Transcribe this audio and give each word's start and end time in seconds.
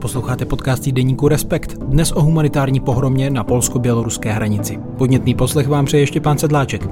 Posloucháte 0.00 0.44
podcast 0.44 0.82
týdeníku 0.82 1.28
Respekt. 1.28 1.74
Dnes 1.74 2.12
o 2.12 2.22
humanitární 2.22 2.80
pohromě 2.80 3.30
na 3.30 3.44
polsko-běloruské 3.44 4.32
hranici. 4.32 4.78
Podnětný 4.98 5.34
poslech 5.34 5.68
vám 5.68 5.84
přeje 5.84 6.02
ještě 6.02 6.20
pán 6.20 6.38
Sedláček. 6.38 6.88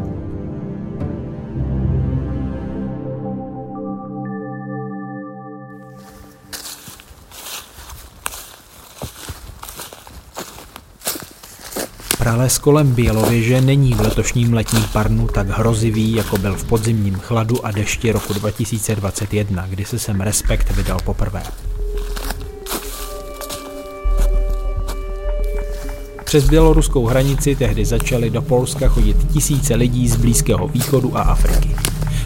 Prales 12.19 12.59
kolem 12.59 12.95
Bělověže 12.95 13.61
není 13.61 13.95
v 13.95 14.01
letošním 14.01 14.55
letním 14.55 14.85
parnu 14.93 15.27
tak 15.27 15.49
hrozivý, 15.49 16.13
jako 16.13 16.39
byl 16.39 16.55
v 16.55 16.65
podzimním 16.65 17.15
chladu 17.15 17.67
a 17.67 17.71
dešti 17.71 18.13
roku 18.13 18.33
2021, 18.33 19.67
kdy 19.67 19.85
se 19.85 19.99
sem 19.99 20.21
Respekt 20.21 20.71
vydal 20.71 20.99
poprvé. 21.05 21.43
Přes 26.35 26.51
běloruskou 26.51 27.07
hranici 27.07 27.57
tehdy 27.57 27.85
začaly 27.85 28.31
do 28.31 28.43
Polska 28.43 28.89
chodit 28.89 29.17
tisíce 29.33 29.75
lidí 29.75 30.09
z 30.09 30.17
Blízkého 30.17 30.69
východu 30.69 31.17
a 31.17 31.23
Afriky. 31.23 31.69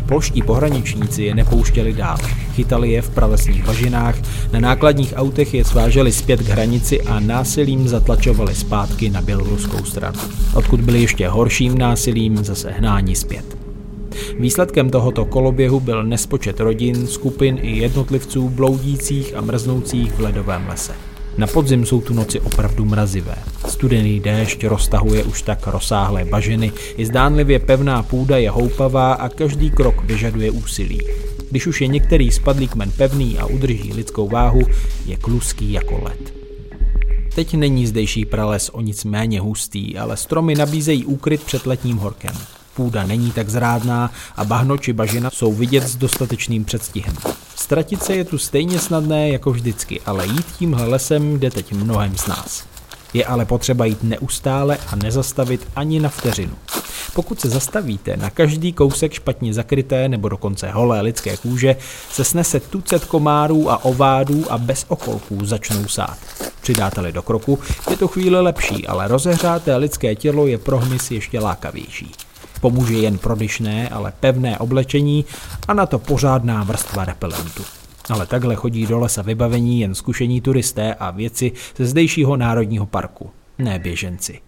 Polští 0.06 0.42
pohraničníci 0.42 1.22
je 1.22 1.34
nepouštěli 1.34 1.92
dál. 1.92 2.16
Chytali 2.54 2.90
je 2.90 3.02
v 3.02 3.10
pralesních 3.10 3.64
bažinách, 3.64 4.14
na 4.52 4.60
nákladních 4.60 5.12
autech 5.16 5.54
je 5.54 5.64
sváželi 5.64 6.12
zpět 6.12 6.40
k 6.40 6.48
hranici 6.48 7.02
a 7.02 7.20
násilím 7.20 7.88
zatlačovali 7.88 8.54
zpátky 8.54 9.10
na 9.10 9.22
běloruskou 9.22 9.84
stranu. 9.84 10.20
Odkud 10.54 10.80
byli 10.80 11.00
ještě 11.00 11.28
horším 11.28 11.78
násilím 11.78 12.44
zase 12.44 12.70
hnáni 12.70 13.16
zpět. 13.16 13.56
Výsledkem 14.38 14.90
tohoto 14.90 15.24
koloběhu 15.24 15.80
byl 15.80 16.04
nespočet 16.04 16.60
rodin, 16.60 17.06
skupin 17.06 17.58
i 17.62 17.78
jednotlivců 17.78 18.48
bloudících 18.48 19.34
a 19.36 19.40
mrznoucích 19.40 20.12
v 20.12 20.20
ledovém 20.20 20.66
lese. 20.68 20.92
Na 21.38 21.46
podzim 21.46 21.86
jsou 21.86 22.00
tu 22.00 22.14
noci 22.14 22.40
opravdu 22.40 22.84
mrazivé. 22.84 23.34
Studený 23.68 24.20
déšť 24.20 24.64
roztahuje 24.64 25.24
už 25.24 25.42
tak 25.42 25.66
rozsáhlé 25.66 26.24
bažiny, 26.24 26.72
i 26.96 27.06
zdánlivě 27.06 27.58
pevná 27.58 28.02
půda 28.02 28.38
je 28.38 28.50
houpavá 28.50 29.12
a 29.12 29.28
každý 29.28 29.70
krok 29.70 30.04
vyžaduje 30.04 30.50
úsilí. 30.50 31.00
Když 31.50 31.66
už 31.66 31.80
je 31.80 31.86
některý 31.86 32.30
spadlý 32.30 32.68
kmen 32.68 32.90
pevný 32.90 33.38
a 33.38 33.46
udrží 33.46 33.92
lidskou 33.92 34.28
váhu, 34.28 34.60
je 35.06 35.16
kluský 35.16 35.72
jako 35.72 36.00
led. 36.04 36.34
Teď 37.34 37.54
není 37.54 37.86
zdejší 37.86 38.24
prales 38.24 38.70
o 38.72 38.80
nic 38.80 39.04
méně 39.04 39.40
hustý, 39.40 39.98
ale 39.98 40.16
stromy 40.16 40.54
nabízejí 40.54 41.04
úkryt 41.04 41.42
před 41.42 41.66
letním 41.66 41.96
horkem. 41.96 42.34
Půda 42.78 43.06
není 43.06 43.30
tak 43.32 43.48
zrádná 43.48 44.10
a 44.36 44.44
bahno 44.44 44.78
či 44.78 44.92
bažina 44.92 45.30
jsou 45.30 45.52
vidět 45.52 45.84
s 45.84 45.96
dostatečným 45.96 46.64
předstihem. 46.64 47.14
Ztratit 47.56 48.02
se 48.02 48.14
je 48.14 48.24
tu 48.24 48.38
stejně 48.38 48.78
snadné 48.78 49.28
jako 49.28 49.50
vždycky, 49.50 50.00
ale 50.06 50.26
jít 50.26 50.46
tímhle 50.58 50.84
lesem 50.84 51.40
jde 51.40 51.50
teď 51.50 51.72
mnohem 51.72 52.16
z 52.16 52.26
nás. 52.26 52.64
Je 53.14 53.24
ale 53.24 53.44
potřeba 53.44 53.84
jít 53.84 54.02
neustále 54.02 54.78
a 54.92 54.96
nezastavit 54.96 55.68
ani 55.76 56.00
na 56.00 56.08
vteřinu. 56.08 56.54
Pokud 57.14 57.40
se 57.40 57.48
zastavíte 57.48 58.16
na 58.16 58.30
každý 58.30 58.72
kousek 58.72 59.12
špatně 59.12 59.54
zakryté 59.54 60.08
nebo 60.08 60.28
dokonce 60.28 60.70
holé 60.70 61.00
lidské 61.00 61.36
kůže, 61.36 61.76
se 62.12 62.24
snese 62.24 62.60
tucet 62.60 63.04
komárů 63.04 63.70
a 63.70 63.84
ovádů 63.84 64.52
a 64.52 64.58
bez 64.58 64.84
okolků 64.88 65.44
začnou 65.44 65.88
sát. 65.88 66.18
Přidáte-li 66.60 67.12
do 67.12 67.22
kroku, 67.22 67.58
je 67.90 67.96
to 67.96 68.08
chvíli 68.08 68.40
lepší, 68.40 68.86
ale 68.86 69.08
rozehřáté 69.08 69.76
lidské 69.76 70.14
tělo 70.14 70.46
je 70.46 70.58
pro 70.58 70.78
hmyz 70.78 71.10
ještě 71.10 71.40
lákavější. 71.40 72.27
Pomůže 72.60 72.94
jen 72.94 73.18
prodyšné, 73.18 73.88
ale 73.88 74.12
pevné 74.20 74.58
oblečení 74.58 75.24
a 75.68 75.74
na 75.74 75.86
to 75.86 75.98
pořádná 75.98 76.64
vrstva 76.64 77.04
repelentu. 77.04 77.62
Ale 78.10 78.26
takhle 78.26 78.54
chodí 78.54 78.86
do 78.86 78.98
lesa 78.98 79.22
vybavení 79.22 79.80
jen 79.80 79.94
zkušení 79.94 80.40
turisté 80.40 80.94
a 80.94 81.10
věci 81.10 81.52
ze 81.76 81.86
zdejšího 81.86 82.36
národního 82.36 82.86
parku, 82.86 83.30
ne 83.58 83.78
běženci. 83.78 84.40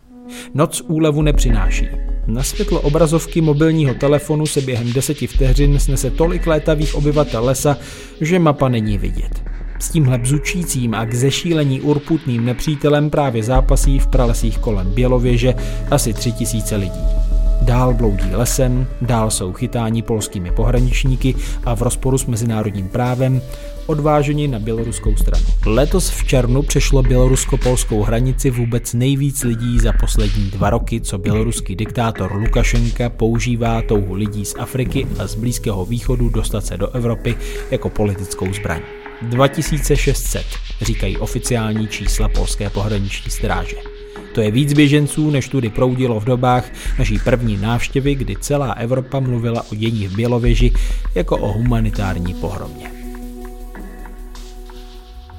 Noc 0.55 0.83
úlevu 0.86 1.22
nepřináší. 1.22 1.86
Na 2.27 2.42
světlo 2.42 2.80
obrazovky 2.80 3.41
mobilního 3.41 3.95
telefonu 3.95 4.46
se 4.46 4.61
během 4.61 4.92
deseti 4.92 5.27
vteřin 5.27 5.79
snese 5.79 6.11
tolik 6.11 6.46
létavých 6.46 6.95
obyvatel 6.95 7.45
lesa, 7.45 7.77
že 8.20 8.39
mapa 8.39 8.68
není 8.68 8.98
vidět. 8.98 9.42
S 9.79 9.89
tímhle 9.89 10.18
bzučícím 10.18 10.95
a 10.95 11.05
k 11.05 11.14
zešílení 11.14 11.80
urputným 11.80 12.45
nepřítelem 12.45 13.11
právě 13.11 13.42
zápasí 13.42 13.98
v 13.98 14.06
pralesích 14.06 14.58
kolem 14.58 14.95
Bělověže 14.95 15.55
asi 15.90 16.12
tři 16.12 16.33
tisíce 16.33 16.77
lidí. 16.77 17.30
Dál 17.70 17.95
bloudí 17.95 18.35
lesem, 18.35 18.86
dál 19.03 19.31
jsou 19.31 19.53
chytáni 19.53 20.03
polskými 20.03 20.51
pohraničníky 20.51 21.35
a 21.64 21.75
v 21.75 21.83
rozporu 21.83 22.19
s 22.19 22.27
mezinárodním 22.27 22.89
právem 22.89 23.42
odváženi 23.86 24.48
na 24.48 24.58
běloruskou 24.58 25.17
stranu. 25.17 25.45
Letos 25.67 26.11
v 26.11 26.25
červnu 26.25 26.63
přešlo 26.63 27.03
bělorusko-polskou 27.03 28.03
hranici 28.03 28.51
vůbec 28.51 28.95
nejvíc 28.95 29.45
lidí 29.45 29.79
za 29.80 29.92
poslední 29.92 30.51
dva 30.51 30.70
roky, 30.70 31.01
co 31.01 31.19
běloruský 31.19 31.77
diktátor 31.77 32.35
Lukašenka 32.35 33.09
používá 33.09 33.83
touhu 33.83 34.14
lidí 34.14 34.45
z 34.45 34.55
Afriky 34.59 35.07
a 35.19 35.27
z 35.27 35.35
Blízkého 35.35 35.85
východu 35.85 36.29
dostat 36.29 36.67
se 36.67 36.77
do 36.77 36.91
Evropy 36.91 37.35
jako 37.70 37.89
politickou 37.89 38.53
zbraň. 38.53 38.80
2600, 39.23 40.47
říkají 40.80 41.17
oficiální 41.17 41.89
čísla 41.89 42.29
polské 42.29 42.70
pohraniční 42.70 43.30
stráže. 43.30 43.99
To 44.35 44.41
je 44.41 44.51
víc 44.51 44.73
běženců, 44.73 45.30
než 45.30 45.48
tudy 45.48 45.68
proudilo 45.68 46.20
v 46.20 46.24
dobách 46.24 46.64
naší 46.98 47.18
první 47.18 47.57
návštěvy, 47.57 48.14
kdy 48.14 48.36
celá 48.41 48.73
Evropa 48.73 49.20
mluvila 49.20 49.63
o 49.73 49.74
dění 49.74 50.08
v 50.08 50.17
Bělověži 50.17 50.73
jako 51.14 51.36
o 51.36 51.52
humanitární 51.52 52.35
pohromě. 52.35 52.91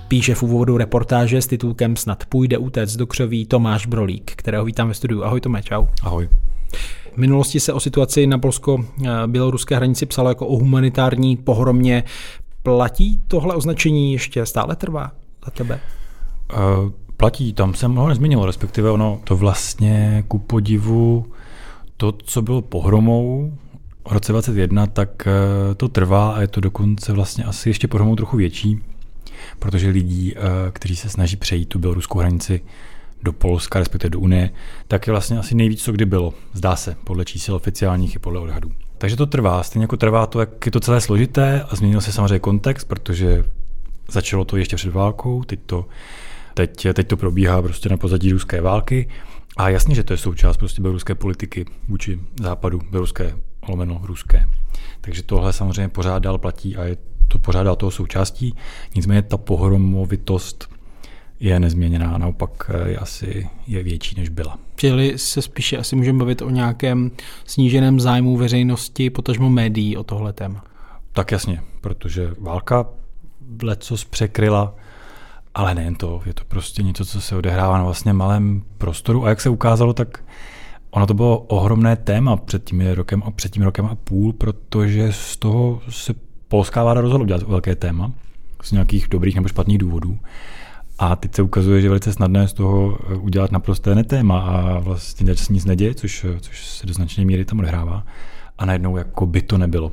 Píše 0.08 0.36
v 0.36 0.44
úvodu 0.44 0.78
reportáže 0.78 1.42
s 1.42 1.48
titulkem 1.48 1.96
Snad 1.96 2.26
půjde 2.26 2.58
utéct 2.58 2.96
do 2.96 3.08
křoví 3.08 3.46
Tomáš 3.46 3.86
Brolík, 3.86 4.32
kterého 4.36 4.66
vítám 4.66 4.88
ve 4.88 4.94
studiu. 4.94 5.24
Ahoj 5.24 5.42
Tomé, 5.42 5.64
čau. 5.64 5.86
Ahoj. 6.04 6.30
V 7.14 7.18
minulosti 7.18 7.60
se 7.60 7.74
o 7.74 7.80
situaci 7.80 8.28
na 8.28 8.38
polsko-běloruské 8.38 9.76
hranici 9.76 10.06
psalo 10.06 10.30
jako 10.30 10.48
o 10.48 10.58
humanitární 10.58 11.38
pohromě. 11.38 12.04
Platí 12.64 13.22
tohle 13.28 13.56
označení 13.56 14.14
ještě 14.14 14.46
stále 14.46 14.76
trvá 14.76 15.12
za 15.46 15.52
tebe? 15.52 15.80
Uh, 16.54 16.92
platí, 17.22 17.54
tam 17.54 17.74
jsem 17.74 17.96
ho 17.96 18.10
nezmínil, 18.10 18.46
respektive 18.46 18.92
ono 18.92 19.22
to 19.24 19.36
vlastně 19.36 20.24
ku 20.28 20.40
podivu, 20.40 21.26
to, 21.98 22.12
co 22.12 22.42
bylo 22.42 22.62
pohromou 22.62 23.58
v 24.08 24.12
roce 24.12 24.32
2021, 24.32 24.88
tak 24.88 25.28
eh, 25.28 25.76
to 25.76 25.88
trvá 25.88 26.32
a 26.32 26.42
je 26.42 26.48
to 26.48 26.62
dokonce 26.62 27.14
vlastně 27.14 27.44
asi 27.44 27.70
ještě 27.70 27.88
pohromou 27.88 28.16
trochu 28.16 28.38
větší, 28.38 28.80
protože 29.60 29.90
lidí, 29.90 30.34
eh, 30.36 30.40
kteří 30.72 30.96
se 30.96 31.10
snaží 31.10 31.36
přejít 31.36 31.66
tu 31.66 31.80
běloruskou 31.80 32.20
hranici 32.20 32.62
do 33.24 33.34
Polska, 33.34 33.80
respektive 33.80 34.10
do 34.10 34.20
Unie, 34.20 34.50
tak 34.88 35.08
je 35.08 35.12
vlastně 35.12 35.40
asi 35.40 35.56
nejvíc, 35.56 35.84
co 35.84 35.92
kdy 35.92 36.06
bylo, 36.06 36.34
zdá 36.54 36.76
se, 36.76 36.96
podle 37.04 37.26
čísel 37.26 37.56
oficiálních 37.56 38.16
i 38.16 38.20
podle 38.20 38.40
odhadů. 38.40 38.72
Takže 38.98 39.16
to 39.16 39.26
trvá, 39.26 39.64
stejně 39.64 39.84
jako 39.84 39.98
trvá 39.98 40.26
to, 40.26 40.40
jak 40.40 40.66
je 40.66 40.72
to 40.72 40.80
celé 40.80 41.02
složité 41.02 41.66
a 41.70 41.76
změnil 41.76 42.02
se 42.02 42.12
samozřejmě 42.12 42.40
kontext, 42.40 42.88
protože 42.88 43.44
začalo 44.10 44.46
to 44.46 44.58
ještě 44.58 44.76
před 44.76 44.94
válkou, 44.94 45.44
teď 45.44 45.60
to 45.66 45.86
Teď, 46.54 46.88
teď 46.94 47.08
to 47.08 47.18
probíhá 47.18 47.62
prostě 47.62 47.90
na 47.90 47.98
pozadí 47.98 48.32
ruské 48.32 48.62
války 48.62 49.10
a 49.58 49.70
jasně, 49.70 49.96
že 49.96 50.04
to 50.04 50.14
je 50.14 50.18
součást 50.18 50.58
prostě 50.58 50.82
běloruské 50.82 51.16
politiky 51.16 51.66
vůči 51.88 52.20
západu, 52.42 52.82
běloruské 52.90 53.36
lomeno 53.70 54.02
ruské. 54.04 54.46
Takže 55.02 55.24
tohle 55.24 55.54
samozřejmě 55.54 55.90
pořád 55.90 56.20
dál 56.20 56.38
platí 56.38 56.78
a 56.78 56.84
je 56.84 56.98
to 57.28 57.40
pořád 57.40 57.64
dál 57.64 57.76
toho 57.76 57.92
součástí. 57.92 58.56
Nicméně 58.96 59.22
ta 59.22 59.38
pohromovitost 59.38 60.70
je 61.40 61.60
nezměněná, 61.60 62.18
naopak 62.18 62.72
je 62.86 62.98
asi 62.98 63.50
je 63.68 63.84
větší, 63.84 64.16
než 64.20 64.30
byla. 64.30 64.60
Čili 64.76 65.18
se 65.18 65.42
spíše 65.42 65.78
asi 65.78 65.96
můžeme 65.96 66.20
bavit 66.20 66.42
o 66.42 66.50
nějakém 66.50 67.12
sníženém 67.46 68.00
zájmu 68.00 68.38
veřejnosti, 68.38 69.10
potažmo 69.10 69.50
médií 69.50 69.98
o 69.98 70.04
tohle 70.04 70.34
téma. 70.34 70.64
Tak 71.12 71.32
jasně, 71.32 71.62
protože 71.82 72.34
válka 72.40 72.86
lecos 73.64 74.06
překryla 74.06 74.76
ale 75.56 75.76
nejen 75.76 75.96
to, 75.96 76.22
je 76.26 76.34
to 76.34 76.44
prostě 76.48 76.84
něco, 76.84 77.06
co 77.06 77.22
se 77.22 77.36
odehrává 77.36 77.78
na 77.78 77.84
vlastně 77.84 78.14
malém 78.14 78.64
prostoru 78.78 79.26
a 79.26 79.30
jak 79.30 79.42
se 79.42 79.50
ukázalo, 79.50 79.94
tak 79.94 80.24
ono 80.92 81.08
to 81.08 81.14
bylo 81.14 81.38
ohromné 81.38 81.96
téma 81.96 82.38
před 82.38 82.64
tím 82.64 82.82
rokem 82.94 83.24
a 83.26 83.32
před 83.32 83.52
tím 83.52 83.64
rokem 83.64 83.86
a 83.86 83.96
půl, 83.96 84.34
protože 84.34 85.14
z 85.14 85.38
toho 85.38 85.82
se 85.90 86.14
polská 86.48 86.84
vláda 86.84 87.02
rozhodla 87.02 87.24
udělat 87.24 87.42
velké 87.42 87.76
téma 87.76 88.12
z 88.64 88.72
nějakých 88.72 89.08
dobrých 89.08 89.36
nebo 89.36 89.48
špatných 89.48 89.78
důvodů. 89.78 90.18
A 91.00 91.16
teď 91.16 91.36
se 91.36 91.42
ukazuje, 91.42 91.82
že 91.82 91.90
velice 91.90 92.14
snadné 92.14 92.48
z 92.48 92.54
toho 92.54 92.98
udělat 93.20 93.52
naprosté 93.52 93.96
netéma 93.96 94.40
a 94.40 94.80
vlastně 94.80 95.36
se 95.36 95.54
nic 95.54 95.66
neděje, 95.66 95.94
což, 95.94 96.26
což 96.42 96.68
se 96.68 96.88
do 96.88 96.94
značné 96.94 97.26
míry 97.26 97.46
tam 97.46 97.60
odehrává. 97.60 98.04
A 98.58 98.66
najednou 98.66 98.98
jako 98.98 99.26
by 99.26 99.42
to 99.42 99.58
nebylo. 99.58 99.92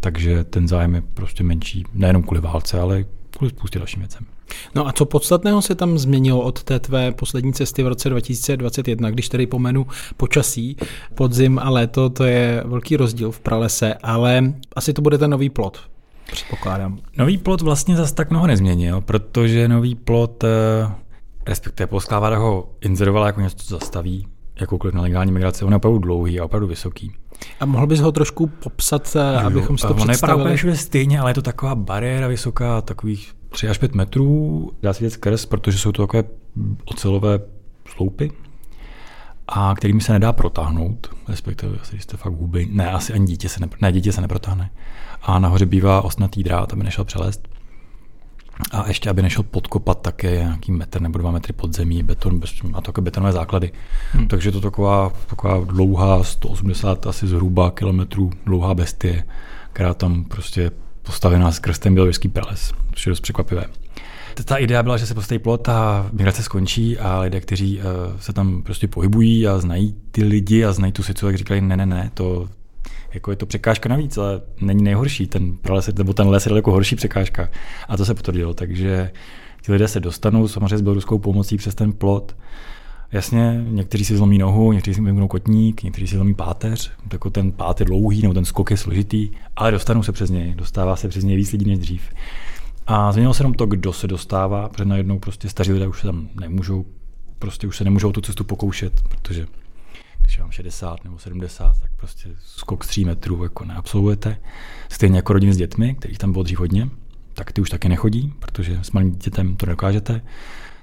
Takže 0.00 0.44
ten 0.44 0.68
zájem 0.68 0.94
je 0.94 1.00
prostě 1.00 1.44
menší, 1.44 1.84
nejenom 1.94 2.22
kvůli 2.22 2.40
válce, 2.40 2.80
ale 2.80 3.04
kvůli 3.36 3.50
spoustě 3.50 3.78
dalším 3.78 4.00
věcem. 4.00 4.26
No 4.74 4.88
a 4.88 4.92
co 4.92 5.04
podstatného 5.04 5.62
se 5.62 5.74
tam 5.74 5.98
změnilo 5.98 6.40
od 6.40 6.62
té 6.62 6.80
tvé 6.80 7.12
poslední 7.12 7.52
cesty 7.52 7.82
v 7.82 7.88
roce 7.88 8.10
2021, 8.10 9.10
když 9.10 9.28
tedy 9.28 9.46
pomenu 9.46 9.86
počasí, 10.16 10.76
podzim 11.14 11.58
a 11.58 11.70
léto, 11.70 12.10
to 12.10 12.24
je 12.24 12.62
velký 12.66 12.96
rozdíl 12.96 13.30
v 13.30 13.40
pralese, 13.40 13.94
ale 13.94 14.52
asi 14.76 14.92
to 14.92 15.02
bude 15.02 15.18
ten 15.18 15.30
nový 15.30 15.50
plot. 15.50 15.80
předpokládám. 16.32 16.98
Nový 17.18 17.38
plot 17.38 17.60
vlastně 17.60 17.96
zase 17.96 18.14
tak 18.14 18.30
mnoho 18.30 18.46
nezměnil, 18.46 19.00
protože 19.00 19.68
nový 19.68 19.94
plot, 19.94 20.44
eh, 20.44 20.48
respektive 21.46 21.86
polská 21.86 22.36
ho 22.36 22.68
inzerovala 22.80 23.26
jako 23.26 23.40
něco, 23.40 23.56
co 23.56 23.74
zastaví 23.74 24.26
jakoukoliv 24.60 24.94
nelegální 24.94 25.32
migraci. 25.32 25.64
On 25.64 25.72
je 25.72 25.76
opravdu 25.76 25.98
dlouhý 25.98 26.40
a 26.40 26.44
opravdu 26.44 26.66
vysoký. 26.66 27.12
A 27.60 27.66
mohl 27.66 27.86
bys 27.86 28.00
ho 28.00 28.12
trošku 28.12 28.46
popsat, 28.46 29.16
jo, 29.16 29.46
abychom 29.46 29.78
si 29.78 29.86
to 29.86 29.94
on 29.94 30.08
představili? 30.08 30.50
On 30.50 30.56
všude 30.56 30.76
stejně, 30.76 31.20
ale 31.20 31.30
je 31.30 31.34
to 31.34 31.42
taková 31.42 31.74
bariéra 31.74 32.28
vysoká, 32.28 32.80
takových 32.80 33.34
3 33.48 33.68
až 33.68 33.78
5 33.78 33.94
metrů. 33.94 34.70
Dá 34.82 34.92
se 34.92 35.00
vidět 35.00 35.10
skrz, 35.10 35.46
protože 35.46 35.78
jsou 35.78 35.92
to 35.92 36.02
takové 36.06 36.24
ocelové 36.84 37.40
sloupy, 37.88 38.32
a 39.48 39.74
kterými 39.74 40.00
se 40.00 40.12
nedá 40.12 40.32
protáhnout, 40.32 41.10
respektive 41.28 41.78
asi 41.82 41.98
jste 41.98 42.16
fakt 42.16 42.32
huby. 42.32 42.68
Ne, 42.70 42.90
asi 42.90 43.12
ani 43.12 43.26
dítě 43.26 43.48
se, 43.48 43.60
ne, 43.60 43.68
ne, 43.80 43.92
dítě 43.92 44.12
se 44.12 44.20
neprotáhne. 44.20 44.70
A 45.22 45.38
nahoře 45.38 45.66
bývá 45.66 46.02
osnatý 46.02 46.42
drát, 46.42 46.72
aby 46.72 46.84
nešel 46.84 47.04
přelézt. 47.04 47.48
A 48.70 48.88
ještě, 48.88 49.10
aby 49.10 49.22
nešel 49.22 49.42
podkopat 49.42 50.00
také 50.00 50.30
nějaký 50.30 50.72
metr 50.72 51.00
nebo 51.00 51.18
dva 51.18 51.30
metry 51.30 51.52
pod 51.52 51.76
zemí, 51.76 52.02
beton, 52.02 52.40
a 52.74 52.80
to 52.80 53.02
betonové 53.02 53.32
základy. 53.32 53.72
Hmm. 54.12 54.28
Takže 54.28 54.52
to 54.52 54.60
taková, 54.60 55.12
taková 55.26 55.64
dlouhá, 55.64 56.24
180 56.24 57.06
asi 57.06 57.26
zhruba 57.26 57.70
kilometrů 57.70 58.30
dlouhá 58.46 58.74
bestie, 58.74 59.24
která 59.72 59.94
tam 59.94 60.24
prostě 60.24 60.70
postavená 61.02 61.52
skrz 61.52 61.78
ten 61.78 61.94
bělověžský 61.94 62.28
prales, 62.28 62.72
což 62.92 63.06
je 63.06 63.10
dost 63.10 63.20
překvapivé. 63.20 63.64
Ta 64.44 64.56
idea 64.56 64.82
byla, 64.82 64.96
že 64.96 65.06
se 65.06 65.14
postaví 65.14 65.38
plot 65.38 65.68
a 65.68 66.08
migrace 66.12 66.42
skončí 66.42 66.98
a 66.98 67.20
lidé, 67.20 67.40
kteří 67.40 67.78
uh, 67.78 67.84
se 68.20 68.32
tam 68.32 68.62
prostě 68.62 68.88
pohybují 68.88 69.46
a 69.46 69.58
znají 69.58 69.94
ty 70.10 70.24
lidi 70.24 70.64
a 70.64 70.72
znají 70.72 70.92
tu 70.92 71.02
situaci, 71.02 71.36
říkají, 71.36 71.60
ne, 71.60 71.76
ne, 71.76 71.86
ne, 71.86 72.10
to 72.14 72.48
jako 73.14 73.30
je 73.30 73.36
to 73.36 73.46
překážka 73.46 73.88
navíc, 73.88 74.18
ale 74.18 74.40
není 74.60 74.82
nejhorší. 74.82 75.26
Ten 75.26 75.56
prales, 75.56 75.90
nebo 75.98 76.12
ten 76.12 76.28
les 76.28 76.46
je 76.46 76.50
daleko 76.50 76.72
horší 76.72 76.96
překážka. 76.96 77.48
A 77.88 77.96
to 77.96 78.04
se 78.04 78.14
potvrdilo, 78.14 78.54
takže 78.54 79.10
ti 79.62 79.72
lidé 79.72 79.88
se 79.88 80.00
dostanou 80.00 80.48
samozřejmě 80.48 80.78
s 80.78 80.82
běloruskou 80.82 81.18
pomocí 81.18 81.56
přes 81.56 81.74
ten 81.74 81.92
plot. 81.92 82.36
Jasně, 83.12 83.64
někteří 83.68 84.04
si 84.04 84.16
zlomí 84.16 84.38
nohu, 84.38 84.72
někteří 84.72 84.94
si 84.94 85.00
vymknou 85.00 85.28
kotník, 85.28 85.82
někteří 85.82 86.06
si 86.06 86.14
zlomí 86.14 86.34
páteř, 86.34 86.92
jako 87.12 87.30
ten 87.30 87.52
pát 87.52 87.80
je 87.80 87.86
dlouhý, 87.86 88.22
nebo 88.22 88.34
ten 88.34 88.44
skok 88.44 88.70
je 88.70 88.76
složitý, 88.76 89.30
ale 89.56 89.70
dostanou 89.70 90.02
se 90.02 90.12
přes 90.12 90.30
něj, 90.30 90.54
dostává 90.54 90.96
se 90.96 91.08
přes 91.08 91.24
něj 91.24 91.36
víc 91.36 91.52
lidí 91.52 91.70
než 91.70 91.78
dřív. 91.78 92.02
A 92.86 93.12
změnilo 93.12 93.34
se 93.34 93.42
jenom 93.42 93.54
to, 93.54 93.66
kdo 93.66 93.92
se 93.92 94.06
dostává, 94.06 94.68
protože 94.68 94.84
najednou 94.84 95.18
prostě 95.18 95.48
staří 95.48 95.72
lidé 95.72 95.86
už 95.86 96.00
se 96.00 96.06
tam 96.06 96.28
nemůžou, 96.40 96.84
prostě 97.38 97.66
už 97.66 97.76
se 97.76 97.84
nemůžou 97.84 98.12
tu 98.12 98.20
cestu 98.20 98.44
pokoušet, 98.44 99.02
protože 99.08 99.46
když 100.32 100.40
mám 100.40 100.50
60 100.50 101.04
nebo 101.04 101.18
70, 101.18 101.80
tak 101.80 101.90
prostě 101.96 102.28
skok 102.38 102.86
3 102.86 103.04
metrů 103.04 103.42
jako 103.42 103.64
neabsolvujete. 103.64 104.36
Stejně 104.88 105.16
jako 105.16 105.32
rodiny 105.32 105.52
s 105.52 105.56
dětmi, 105.56 105.94
kterých 105.94 106.18
tam 106.18 106.32
bylo 106.32 106.42
dřív 106.42 106.58
hodně, 106.58 106.88
tak 107.34 107.52
ty 107.52 107.60
už 107.60 107.70
taky 107.70 107.88
nechodí, 107.88 108.32
protože 108.38 108.78
s 108.82 108.90
malým 108.90 109.10
dítětem 109.10 109.56
to 109.56 109.66
nedokážete. 109.66 110.22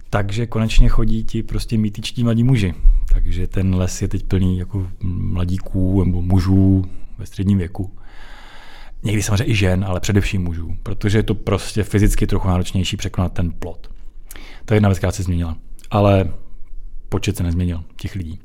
Takže 0.09 0.45
konečně 0.45 0.89
chodí 0.89 1.23
ti 1.23 1.43
prostě 1.43 1.77
mýtičtí 1.77 2.23
mladí 2.23 2.43
muži. 2.43 2.73
Takže 3.13 3.47
ten 3.47 3.75
les 3.75 4.01
je 4.01 4.07
teď 4.07 4.23
plný 4.23 4.57
jako 4.57 4.87
mladíků 5.03 6.03
nebo 6.03 6.21
mužů 6.21 6.85
ve 7.17 7.25
středním 7.25 7.57
věku. 7.57 7.97
Někdy 9.03 9.23
samozřejmě 9.23 9.45
i 9.45 9.55
žen, 9.55 9.85
ale 9.87 9.99
především 9.99 10.43
mužů, 10.43 10.77
protože 10.83 11.17
je 11.17 11.23
to 11.23 11.35
prostě 11.35 11.83
fyzicky 11.83 12.27
trochu 12.27 12.47
náročnější 12.47 12.97
překonat 12.97 13.33
ten 13.33 13.51
plot. 13.51 13.89
To 14.65 14.73
je 14.73 14.75
jedna 14.75 14.89
věc, 14.89 14.97
která 14.97 15.11
se 15.11 15.23
změnila. 15.23 15.57
Ale 15.91 16.33
počet 17.09 17.37
se 17.37 17.43
nezměnil, 17.43 17.83
těch 17.95 18.15
lidí. 18.15 18.39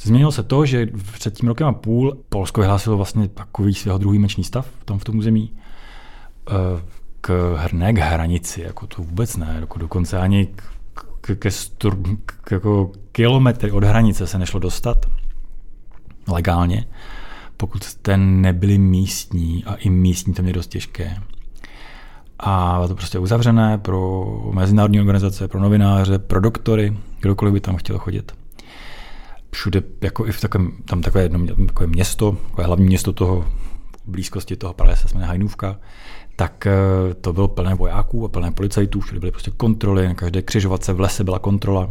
Změnilo 0.00 0.32
se 0.32 0.42
to, 0.42 0.66
že 0.66 0.86
před 1.12 1.34
tím 1.34 1.48
rokem 1.48 1.66
a 1.66 1.72
půl 1.72 2.18
Polsko 2.28 2.60
vyhlásilo 2.60 2.96
vlastně 2.96 3.28
takový 3.28 3.74
svého 3.74 3.98
druhý 3.98 4.18
mečný 4.18 4.44
stav 4.44 4.68
tam 4.84 4.98
v 4.98 5.04
tom 5.04 5.18
území 5.18 5.52
eh, 6.50 6.82
k, 7.20 7.58
ne 7.72 7.92
k 7.92 7.98
hranici, 7.98 8.60
jako 8.60 8.86
to 8.86 9.02
vůbec 9.02 9.36
ne, 9.36 9.56
jako 9.60 9.78
dokonce 9.78 10.18
ani 10.18 10.46
k, 10.46 10.62
k, 11.20 11.36
ke 11.36 11.50
stur, 11.50 11.98
k, 12.26 12.50
jako 12.50 12.92
kilometry 13.12 13.70
od 13.70 13.84
hranice 13.84 14.26
se 14.26 14.38
nešlo 14.38 14.60
dostat 14.60 15.06
legálně 16.28 16.86
pokud 17.56 17.84
jste 17.84 18.16
nebyli 18.16 18.78
místní 18.78 19.64
a 19.64 19.74
i 19.74 19.90
místní 19.90 20.34
to 20.34 20.42
mě 20.42 20.52
dost 20.52 20.66
těžké. 20.66 21.16
A 22.38 22.82
to 22.88 22.94
prostě 22.94 23.18
uzavřené 23.18 23.78
pro 23.78 24.26
mezinárodní 24.52 25.00
organizace, 25.00 25.48
pro 25.48 25.60
novináře, 25.60 26.18
pro 26.18 26.40
doktory, 26.40 26.96
kdokoliv 27.20 27.54
by 27.54 27.60
tam 27.60 27.76
chtěl 27.76 27.98
chodit. 27.98 28.32
Všude, 29.50 29.82
jako 30.00 30.26
i 30.26 30.32
v 30.32 30.40
takovém, 30.40 30.72
tam 30.84 31.02
takové 31.02 31.22
jedno 31.22 31.66
takové 31.66 31.86
město, 31.86 32.36
takové 32.46 32.66
hlavní 32.66 32.86
město 32.86 33.12
toho, 33.12 33.42
v 34.06 34.10
blízkosti 34.10 34.56
toho 34.56 34.72
pralesa, 34.72 35.08
jmenuje 35.12 35.28
Hajnůvka, 35.28 35.78
tak 36.36 36.66
eh, 36.66 37.14
to 37.20 37.32
bylo 37.32 37.48
plné 37.48 37.74
vojáků 37.74 38.24
a 38.24 38.28
plné 38.28 38.50
policajtů, 38.50 39.00
všude 39.00 39.20
byly 39.20 39.32
prostě 39.32 39.50
kontroly, 39.50 40.08
na 40.08 40.14
každé 40.14 40.42
křižovatce 40.42 40.92
v 40.92 41.00
lese 41.00 41.24
byla 41.24 41.38
kontrola 41.38 41.90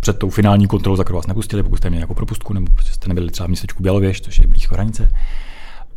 před 0.00 0.18
tou 0.18 0.30
finální 0.30 0.66
kontrolou, 0.66 0.96
za 0.96 1.04
kterou 1.04 1.16
vás 1.16 1.26
nepustili, 1.26 1.62
pokud 1.62 1.76
jste 1.76 1.90
měli 1.90 2.00
jako 2.00 2.14
propustku, 2.14 2.52
nebo 2.52 2.72
prostě 2.74 2.92
jste 2.92 3.08
nebyli 3.08 3.30
třeba 3.30 3.46
v 3.46 3.48
městečku 3.48 3.82
Bělověž, 3.82 4.20
což 4.20 4.38
je 4.38 4.46
blízko 4.46 4.74
hranice. 4.74 5.12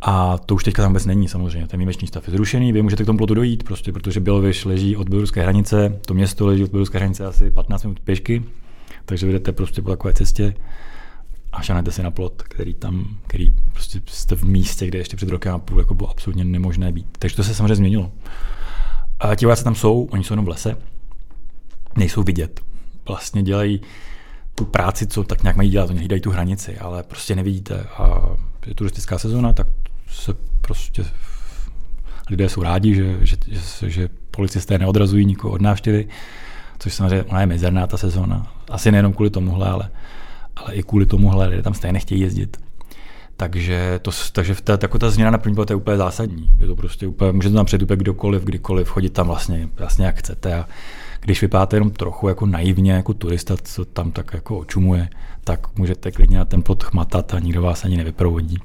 A 0.00 0.38
to 0.38 0.54
už 0.54 0.64
teďka 0.64 0.82
tam 0.82 0.90
vůbec 0.90 1.06
není 1.06 1.28
samozřejmě. 1.28 1.66
Ten 1.66 1.78
výjimečný 1.78 2.08
stav 2.08 2.28
je 2.28 2.32
zrušený, 2.32 2.72
vy 2.72 2.82
můžete 2.82 3.02
k 3.02 3.06
tomu 3.06 3.18
plotu 3.18 3.34
dojít, 3.34 3.62
prostě 3.62 3.92
protože 3.92 4.20
Bělověž 4.20 4.64
leží 4.64 4.96
od 4.96 5.08
běloruské 5.08 5.42
hranice, 5.42 5.98
to 6.06 6.14
město 6.14 6.46
leží 6.46 6.64
od 6.64 6.70
běloruské 6.70 6.98
hranice 6.98 7.26
asi 7.26 7.50
15 7.50 7.82
minut 7.82 8.00
pěšky, 8.00 8.42
takže 9.04 9.32
jdete 9.32 9.52
prostě 9.52 9.82
po 9.82 9.90
takové 9.90 10.12
cestě 10.12 10.54
a 11.52 11.62
šanete 11.62 11.92
si 11.92 12.02
na 12.02 12.10
plot, 12.10 12.42
který 12.42 12.74
tam, 12.74 13.18
který 13.26 13.50
prostě 13.72 14.00
jste 14.06 14.36
v 14.36 14.44
místě, 14.44 14.86
kde 14.86 14.98
ještě 14.98 15.16
před 15.16 15.28
rokem 15.28 15.54
a 15.54 15.58
půl 15.58 15.78
jako 15.78 15.94
bylo 15.94 16.10
absolutně 16.10 16.44
nemožné 16.44 16.92
být. 16.92 17.06
Takže 17.18 17.36
to 17.36 17.44
se 17.44 17.54
samozřejmě 17.54 17.76
změnilo. 17.76 18.12
A 19.20 19.34
ti 19.34 19.46
vojáci 19.46 19.64
tam 19.64 19.74
jsou, 19.74 20.04
oni 20.04 20.24
jsou 20.24 20.32
jenom 20.32 20.44
v 20.44 20.48
lese, 20.48 20.76
nejsou 21.96 22.22
vidět 22.22 22.60
vlastně 23.08 23.42
dělají 23.42 23.80
tu 24.54 24.64
práci, 24.64 25.06
co 25.06 25.22
tak 25.22 25.42
nějak 25.42 25.56
mají 25.56 25.70
dělat, 25.70 25.90
oni 25.90 25.98
hlídají 25.98 26.20
tu 26.20 26.30
hranici, 26.30 26.78
ale 26.78 27.02
prostě 27.02 27.36
nevidíte. 27.36 27.80
A 27.82 28.20
je 28.66 28.74
turistická 28.74 29.18
sezóna, 29.18 29.52
tak 29.52 29.66
se 30.08 30.34
prostě 30.60 31.04
lidé 32.30 32.48
jsou 32.48 32.62
rádi, 32.62 32.94
že, 32.94 33.16
že, 33.20 33.36
že, 33.48 33.90
že 33.90 34.08
policisté 34.30 34.78
neodrazují 34.78 35.26
nikoho 35.26 35.54
od 35.54 35.60
návštěvy, 35.60 36.08
což 36.78 36.94
samozřejmě 36.94 37.22
ona 37.22 37.40
je 37.40 37.46
mizerná 37.46 37.86
ta 37.86 37.96
sezóna. 37.96 38.52
Asi 38.70 38.92
nejenom 38.92 39.12
kvůli 39.12 39.30
tomuhle, 39.30 39.68
ale, 39.68 39.90
ale 40.56 40.74
i 40.74 40.82
kvůli 40.82 41.06
tomuhle 41.06 41.46
lidé 41.46 41.62
tam 41.62 41.74
stejně 41.74 41.92
nechtějí 41.92 42.20
jezdit. 42.20 42.56
Takže, 43.36 44.00
to, 44.02 44.10
takže 44.32 44.54
ta, 44.64 44.78
jako 44.82 44.98
ta 44.98 45.10
změna 45.10 45.30
na 45.30 45.38
první 45.38 45.56
je 45.70 45.76
úplně 45.76 45.96
zásadní. 45.96 46.50
Je 46.58 46.66
to 46.66 46.76
prostě 46.76 47.06
úplně, 47.06 47.32
můžete 47.32 47.54
tam 47.54 47.66
přijet 47.66 47.82
úplně 47.82 47.96
kdokoliv, 47.96 48.44
kdykoliv, 48.44 48.88
chodit 48.88 49.10
tam 49.10 49.26
vlastně, 49.26 49.68
vlastně 49.78 50.06
jak 50.06 50.18
chcete. 50.18 50.54
A 50.54 50.68
když 51.20 51.42
vypadáte 51.42 51.76
jenom 51.76 51.90
trochu 51.90 52.28
jako 52.28 52.46
naivně, 52.46 52.92
jako 52.92 53.14
turista, 53.14 53.56
co 53.62 53.84
tam 53.84 54.10
tak 54.10 54.34
jako 54.34 54.58
očumuje, 54.58 55.08
tak 55.44 55.78
můžete 55.78 56.10
klidně 56.10 56.38
na 56.38 56.44
ten 56.44 56.62
plot 56.62 56.84
chmatat 56.84 57.34
a 57.34 57.38
nikdo 57.38 57.62
vás 57.62 57.84
ani 57.84 57.96
nevyprovodí. 57.96 58.58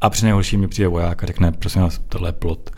A 0.00 0.10
při 0.10 0.24
nejhorším 0.24 0.60
mi 0.60 0.68
přijde 0.68 0.88
voják 0.88 1.22
a 1.22 1.26
řekne, 1.26 1.52
prosím 1.52 1.82
vás, 1.82 2.00
tohle 2.08 2.28
je 2.28 2.32
plot, 2.32 2.70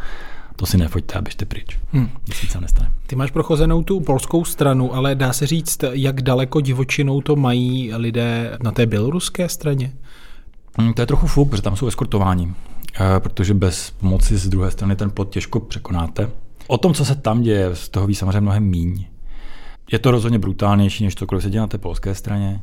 to 0.59 0.67
si 0.67 0.77
nefoďte 0.77 1.15
a 1.15 1.23
běžte 1.23 1.45
pryč. 1.45 1.79
Hmm. 1.93 2.11
Nic 2.29 2.51
se 2.51 2.61
nestane. 2.61 2.93
Ty 3.07 3.17
máš 3.17 3.31
prochozenou 3.31 3.83
tu 3.83 4.01
polskou 4.01 4.45
stranu, 4.45 4.95
ale 4.95 5.15
dá 5.15 5.33
se 5.33 5.47
říct, 5.47 5.85
jak 5.93 6.23
daleko 6.23 6.61
divočinou 6.61 7.21
to 7.21 7.37
mají 7.37 7.95
lidé 7.95 8.59
na 8.63 8.71
té 8.73 8.87
běloruské 8.87 9.49
straně? 9.49 9.93
Hmm, 10.79 10.93
to 10.93 11.03
je 11.03 11.07
trochu 11.07 11.27
fuk, 11.27 11.51
protože 11.51 11.63
tam 11.63 11.77
jsou 11.77 11.87
eskortováni, 11.87 12.55
e, 13.01 13.21
protože 13.21 13.55
bez 13.55 13.91
pomoci 13.91 14.37
z 14.37 14.49
druhé 14.49 14.71
strany 14.71 14.97
ten 14.97 15.11
plot 15.11 15.31
těžko 15.31 15.61
překonáte. 15.61 16.31
O 16.67 16.79
tom, 16.79 16.95
co 16.95 17.05
se 17.05 17.15
tam 17.15 17.43
děje, 17.43 17.77
z 17.77 17.89
toho 17.89 18.07
ví 18.07 18.15
samozřejmě 18.15 18.41
mnohem 18.41 18.65
míň. 18.65 19.05
Je 19.93 19.99
to 19.99 20.11
rozhodně 20.11 20.39
brutálnější, 20.39 21.05
než 21.05 21.15
to, 21.15 21.41
se 21.41 21.51
dělá 21.51 21.63
na 21.63 21.69
té 21.69 21.79
polské 21.79 22.15
straně. 22.15 22.63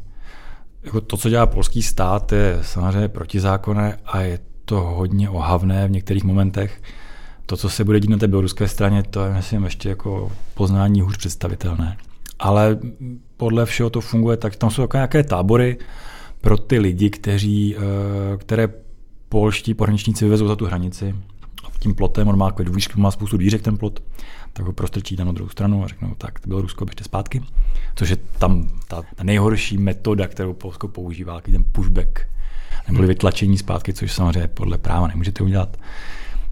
Jako 0.83 1.01
to, 1.01 1.17
co 1.17 1.29
dělá 1.29 1.45
polský 1.45 1.83
stát, 1.83 2.31
je 2.31 2.59
samozřejmě 2.61 3.07
protizákonné 3.07 3.97
a 4.05 4.19
je 4.19 4.39
to 4.65 4.81
hodně 4.81 5.29
ohavné 5.29 5.87
v 5.87 5.91
některých 5.91 6.23
momentech. 6.23 6.81
To, 7.45 7.57
co 7.57 7.69
se 7.69 7.83
bude 7.83 7.99
dít 7.99 8.09
na 8.09 8.17
té 8.17 8.27
běloruské 8.27 8.67
straně, 8.67 9.03
to 9.03 9.25
je, 9.25 9.33
myslím, 9.33 9.63
ještě 9.63 9.89
jako 9.89 10.31
poznání 10.53 11.01
hůř 11.01 11.17
představitelné. 11.17 11.97
Ale 12.39 12.77
podle 13.37 13.65
všeho 13.65 13.89
to 13.89 14.01
funguje 14.01 14.37
tak, 14.37 14.55
tam 14.55 14.69
jsou 14.69 14.81
takové 14.81 14.99
nějaké 14.99 15.23
tábory 15.23 15.77
pro 16.41 16.57
ty 16.57 16.79
lidi, 16.79 17.09
kteří, 17.09 17.75
eh, 17.75 18.37
které 18.37 18.69
polští 19.29 19.73
pohraničníci 19.73 20.25
vyvezou 20.25 20.47
za 20.47 20.55
tu 20.55 20.65
hranici. 20.65 21.15
Tím 21.79 21.95
plotem, 21.95 22.27
on 22.27 22.37
má, 22.37 22.55
má 22.95 23.11
spoustu 23.11 23.37
dvířek 23.37 23.61
ten 23.61 23.77
plot, 23.77 24.03
tak 24.53 24.65
ho 24.65 24.73
prostrčí 24.73 25.15
tam 25.15 25.27
na 25.27 25.33
druhou 25.33 25.49
stranu 25.49 25.83
a 25.83 25.87
řeknou, 25.87 26.15
tak 26.17 26.39
to 26.39 26.47
bylo 26.47 26.61
Rusko, 26.61 26.85
běžte 26.85 27.03
zpátky. 27.03 27.41
Což 27.95 28.09
je 28.09 28.15
tam 28.15 28.69
ta, 28.87 29.01
ta 29.15 29.23
nejhorší 29.23 29.77
metoda, 29.77 30.27
kterou 30.27 30.53
Polsko 30.53 30.87
používá, 30.87 31.41
ten 31.41 31.63
pushback, 31.71 32.19
neboli 32.87 33.07
vytlačení 33.07 33.57
zpátky, 33.57 33.93
což 33.93 34.13
samozřejmě 34.13 34.47
podle 34.47 34.77
práva 34.77 35.07
nemůžete 35.07 35.43
udělat. 35.43 35.77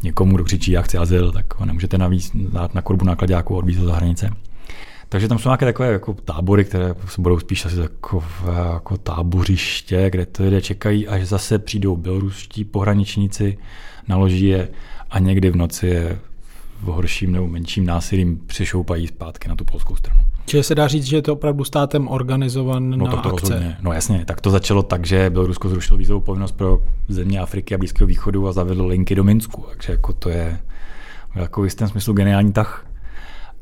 Někomu, 0.04 0.36
kdo 0.36 0.44
křičí, 0.44 0.72
já 0.72 0.82
chci 0.82 0.98
azyl, 0.98 1.32
tak 1.32 1.60
ho 1.60 1.66
nemůžete 1.66 1.98
navíc 1.98 2.32
dát 2.36 2.74
na 2.74 2.82
korbu 2.82 3.06
nákladňáku 3.06 3.56
a 3.56 3.58
odvízet 3.58 3.84
za 3.84 3.96
hranice. 3.96 4.30
Takže 5.10 5.28
tam 5.28 5.40
jsou 5.40 5.50
nějaké 5.50 5.66
takové 5.66 5.92
jako 5.92 6.14
tábory, 6.14 6.66
které 6.66 6.96
budou 7.18 7.40
spíš 7.40 7.66
asi 7.66 7.76
takové 7.76 8.58
jako 8.74 8.98
tábořiště, 8.98 10.10
kde 10.10 10.26
to 10.26 10.44
lidé 10.44 10.62
čekají, 10.62 11.08
až 11.08 11.28
zase 11.28 11.60
přijdou 11.60 11.96
běloruští 11.96 12.64
pohraničníci, 12.64 13.58
naloží 14.08 14.46
je 14.46 14.70
a 15.10 15.20
někdy 15.20 15.50
v 15.50 15.56
noci 15.56 15.88
je 15.88 16.20
v 16.82 16.86
horším 16.86 17.32
nebo 17.32 17.48
menším 17.48 17.86
násilím 17.86 18.42
přišoupají 18.48 19.08
zpátky 19.08 19.50
na 19.50 19.56
tu 19.56 19.66
polskou 19.66 19.96
stranu. 19.96 20.22
Čili 20.46 20.64
se 20.64 20.76
dá 20.76 20.88
říct, 20.88 21.04
že 21.04 21.16
je 21.16 21.22
to 21.22 21.34
opravdu 21.34 21.64
státem 21.64 22.08
organizovan 22.08 22.90
no, 22.90 23.08
to, 23.08 23.18
to 23.18 23.34
akce? 23.34 23.50
Rozhodně. 23.50 23.78
No 23.82 23.94
jasně, 23.94 24.26
tak 24.26 24.42
to 24.42 24.52
začalo 24.52 24.84
tak, 24.84 25.06
že 25.06 25.30
Bělorusko 25.30 25.70
zrušilo 25.70 25.98
vízovou 25.98 26.22
povinnost 26.22 26.52
pro 26.52 26.84
země 27.08 27.40
Afriky 27.40 27.76
a 27.76 27.78
Blízkého 27.78 28.08
východu 28.08 28.48
a 28.48 28.52
zavedlo 28.52 28.88
linky 28.88 29.16
do 29.16 29.24
Minsku. 29.24 29.66
Takže 29.70 29.92
jako 29.92 30.14
to 30.14 30.30
je 30.30 30.60
jako 31.36 31.62
v 31.62 31.66
jistém 31.66 31.88
smyslu 31.88 32.14
geniální 32.14 32.54
tah. 32.54 32.86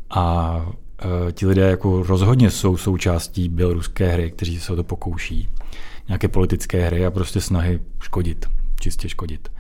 A 0.10 0.56
e, 1.28 1.32
ti 1.32 1.48
lidé 1.48 1.70
jako 1.70 2.04
rozhodně 2.04 2.52
jsou 2.52 2.78
součástí 2.78 3.50
běloruské 3.50 4.08
hry, 4.08 4.32
kteří 4.32 4.60
se 4.60 4.74
o 4.74 4.76
to 4.76 4.84
pokouší. 4.84 5.50
Nějaké 6.08 6.28
politické 6.28 6.86
hry 6.86 7.06
a 7.06 7.12
prostě 7.12 7.42
snahy 7.42 7.80
škodit, 8.00 8.46
čistě 8.80 9.10
škodit. 9.10 9.52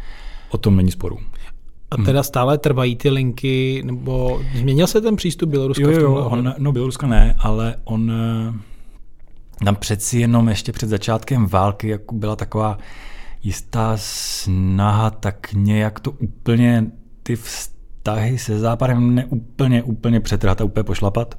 O 0.49 0.57
tom 0.57 0.75
není 0.75 0.91
sporu. 0.91 1.17
A 1.91 1.97
teda 1.97 2.23
stále 2.23 2.57
trvají 2.57 2.95
ty 2.95 3.09
linky, 3.09 3.81
nebo 3.85 4.41
změnil 4.55 4.87
se 4.87 5.01
ten 5.01 5.15
přístup 5.15 5.49
Běloruska 5.49 5.83
jo, 5.83 5.91
jo, 5.91 6.01
tomhle? 6.01 6.21
on, 6.23 6.53
no 6.57 6.71
Běloruska 6.71 7.07
ne, 7.07 7.35
ale 7.39 7.75
on 7.83 8.11
e, 8.11 8.53
tam 9.65 9.75
přeci 9.75 10.19
jenom 10.19 10.49
ještě 10.49 10.71
před 10.71 10.89
začátkem 10.89 11.45
války 11.45 11.87
jako 11.87 12.15
byla 12.15 12.35
taková 12.35 12.77
jistá 13.43 13.93
snaha 13.95 15.09
tak 15.09 15.53
nějak 15.53 15.99
to 15.99 16.11
úplně 16.11 16.85
ty 17.23 17.35
vztahy 17.35 18.37
se 18.37 18.59
západem 18.59 19.15
neúplně 19.15 19.83
úplně 19.83 20.19
přetrhat 20.19 20.61
a 20.61 20.63
úplně 20.63 20.83
pošlapat, 20.83 21.35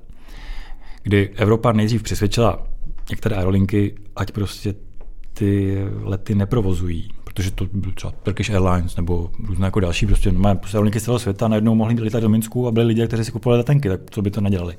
kdy 1.02 1.30
Evropa 1.37 1.73
nejdřív 1.73 2.02
přesvědčila 2.02 2.66
některé 3.11 3.37
aerolinky, 3.37 3.94
ať 4.16 4.32
prostě 4.32 4.75
ty 5.32 5.78
lety 6.02 6.35
neprovozují, 6.35 7.11
protože 7.34 7.50
to 7.50 7.66
byl 7.72 7.92
třeba 7.92 8.12
Turkish 8.22 8.50
Airlines 8.50 8.96
nebo 8.96 9.30
různé 9.44 9.66
jako 9.66 9.80
další, 9.80 10.06
prostě 10.06 10.32
máme 10.32 10.54
prostě 10.54 10.76
aerolinky 10.76 11.00
z 11.00 11.04
celého 11.04 11.18
světa, 11.18 11.48
najednou 11.48 11.74
mohli 11.74 11.94
letat 11.94 12.20
do 12.20 12.28
Minsku 12.28 12.68
a 12.68 12.70
byli 12.70 12.86
lidé, 12.86 13.06
kteří 13.06 13.24
si 13.24 13.32
kupovali 13.32 13.58
letenky, 13.58 13.88
tak 13.88 14.00
co 14.10 14.22
by 14.22 14.30
to 14.30 14.40
nedělali. 14.40 14.76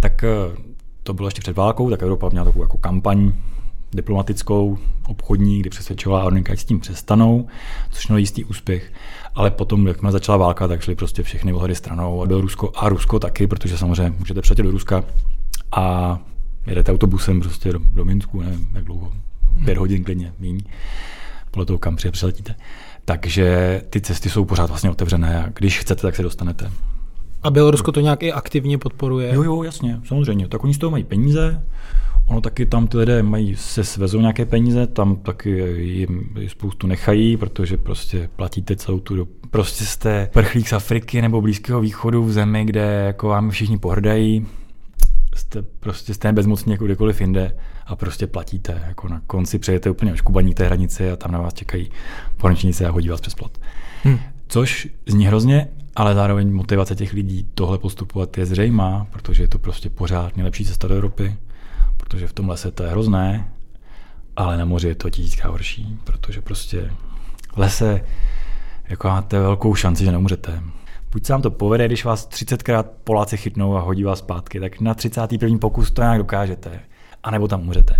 Tak 0.00 0.24
to 1.02 1.14
bylo 1.14 1.28
ještě 1.28 1.40
před 1.40 1.56
válkou, 1.56 1.90
tak 1.90 2.02
Evropa 2.02 2.28
měla 2.28 2.44
takovou 2.44 2.64
jako 2.64 2.78
kampaň 2.78 3.32
diplomatickou, 3.92 4.78
obchodní, 5.06 5.60
kdy 5.60 5.70
přesvědčovala 5.70 6.22
aerolinky, 6.22 6.52
ať 6.52 6.58
s 6.58 6.64
tím 6.64 6.80
přestanou, 6.80 7.46
což 7.90 8.08
mělo 8.08 8.18
jistý 8.18 8.44
úspěch. 8.44 8.92
Ale 9.34 9.50
potom, 9.50 9.86
jak 9.86 9.96
začala 10.10 10.38
válka, 10.38 10.68
tak 10.68 10.80
šly 10.80 10.94
prostě 10.94 11.22
všechny 11.22 11.52
ohledy 11.52 11.74
stranou 11.74 12.22
a 12.22 12.26
Rusko 12.28 12.72
a 12.74 12.88
Rusko 12.88 13.18
taky, 13.18 13.46
protože 13.46 13.78
samozřejmě 13.78 14.14
můžete 14.18 14.40
přijet 14.40 14.58
do 14.58 14.70
Ruska 14.70 15.04
a 15.72 16.18
jedete 16.66 16.92
autobusem 16.92 17.40
prostě 17.40 17.72
do, 17.72 17.78
do 17.78 18.04
Minsku, 18.04 18.42
nevím, 18.42 18.68
jak 18.74 18.84
dlouho, 18.84 19.12
pět 19.64 19.78
hodin 19.78 20.04
klidně, 20.04 20.32
míň, 20.38 20.60
podle 21.54 21.66
toho, 21.66 21.78
kam 21.78 21.96
přiletíte. 22.10 22.54
Takže 23.04 23.82
ty 23.90 24.00
cesty 24.00 24.30
jsou 24.30 24.44
pořád 24.44 24.66
vlastně 24.66 24.90
otevřené 24.90 25.44
a 25.44 25.48
když 25.54 25.78
chcete, 25.78 26.02
tak 26.02 26.16
se 26.16 26.22
dostanete. 26.22 26.70
A 27.42 27.50
Bělorusko 27.50 27.92
to 27.92 28.00
nějak 28.00 28.22
i 28.22 28.32
aktivně 28.32 28.78
podporuje? 28.78 29.34
Jo, 29.34 29.42
jo, 29.42 29.62
jasně, 29.62 30.00
samozřejmě. 30.04 30.48
Tak 30.48 30.64
oni 30.64 30.74
z 30.74 30.78
toho 30.78 30.90
mají 30.90 31.04
peníze, 31.04 31.62
Ono 32.26 32.40
taky 32.40 32.66
tam 32.66 32.86
ty 32.86 32.96
lidé 32.96 33.22
mají, 33.22 33.56
se 33.56 33.84
svezou 33.84 34.20
nějaké 34.20 34.44
peníze, 34.44 34.86
tam 34.86 35.16
taky 35.16 35.50
jim 35.78 36.28
spoustu 36.46 36.86
nechají, 36.86 37.36
protože 37.36 37.76
prostě 37.76 38.28
platíte 38.36 38.76
celou 38.76 39.00
tu 39.00 39.16
do... 39.16 39.26
Prostě 39.50 39.84
jste 39.84 40.28
prchlík 40.32 40.68
z 40.68 40.72
Afriky 40.72 41.22
nebo 41.22 41.40
Blízkého 41.40 41.80
východu 41.80 42.24
v 42.24 42.32
zemi, 42.32 42.64
kde 42.64 42.80
jako 43.06 43.28
vám 43.28 43.50
všichni 43.50 43.78
pohrdají, 43.78 44.46
jste 45.34 45.62
prostě 45.62 46.14
jste 46.14 46.32
bezmocní 46.32 46.72
jako 46.72 46.84
kdekoliv 46.84 47.20
jinde 47.20 47.56
a 47.86 47.96
prostě 47.96 48.26
platíte. 48.26 48.82
Jako 48.88 49.08
na 49.08 49.22
konci 49.26 49.58
přejete 49.58 49.90
úplně 49.90 50.12
oškubaní 50.12 50.54
té 50.54 50.66
hranice 50.66 51.12
a 51.12 51.16
tam 51.16 51.32
na 51.32 51.40
vás 51.40 51.54
čekají 51.54 51.90
pohraničníci 52.36 52.86
a 52.86 52.90
hodí 52.90 53.08
vás 53.08 53.20
přes 53.20 53.34
plot. 53.34 53.58
Hmm. 54.02 54.18
Což 54.48 54.88
zní 55.06 55.26
hrozně, 55.26 55.68
ale 55.96 56.14
zároveň 56.14 56.52
motivace 56.52 56.94
těch 56.94 57.12
lidí 57.12 57.46
tohle 57.54 57.78
postupovat 57.78 58.38
je 58.38 58.46
zřejmá, 58.46 59.06
protože 59.10 59.42
je 59.42 59.48
to 59.48 59.58
prostě 59.58 59.90
pořád 59.90 60.36
nejlepší 60.36 60.64
cesta 60.64 60.88
do 60.88 60.94
Evropy 60.94 61.36
protože 62.04 62.26
v 62.26 62.32
tom 62.32 62.48
lese 62.48 62.70
to 62.70 62.82
je 62.82 62.90
hrozné, 62.90 63.52
ale 64.36 64.56
na 64.56 64.64
moři 64.64 64.88
je 64.88 64.94
to 64.94 65.10
tisíckrát 65.10 65.50
horší, 65.50 65.98
protože 66.04 66.42
prostě 66.42 66.90
v 67.54 67.58
lese 67.58 68.04
jako 68.88 69.08
máte 69.08 69.38
velkou 69.38 69.74
šanci, 69.74 70.04
že 70.04 70.12
neumřete. 70.12 70.62
Buď 71.12 71.26
se 71.26 71.32
vám 71.32 71.42
to 71.42 71.50
povede, 71.50 71.86
když 71.86 72.04
vás 72.04 72.28
30krát 72.28 72.84
Poláci 73.04 73.36
chytnou 73.36 73.76
a 73.76 73.80
hodí 73.80 74.04
vás 74.04 74.18
zpátky, 74.18 74.60
tak 74.60 74.80
na 74.80 74.94
31. 74.94 75.58
pokus 75.58 75.90
to 75.90 76.02
nějak 76.02 76.18
dokážete, 76.18 76.80
anebo 77.24 77.48
tam 77.48 77.60
umřete. 77.60 77.94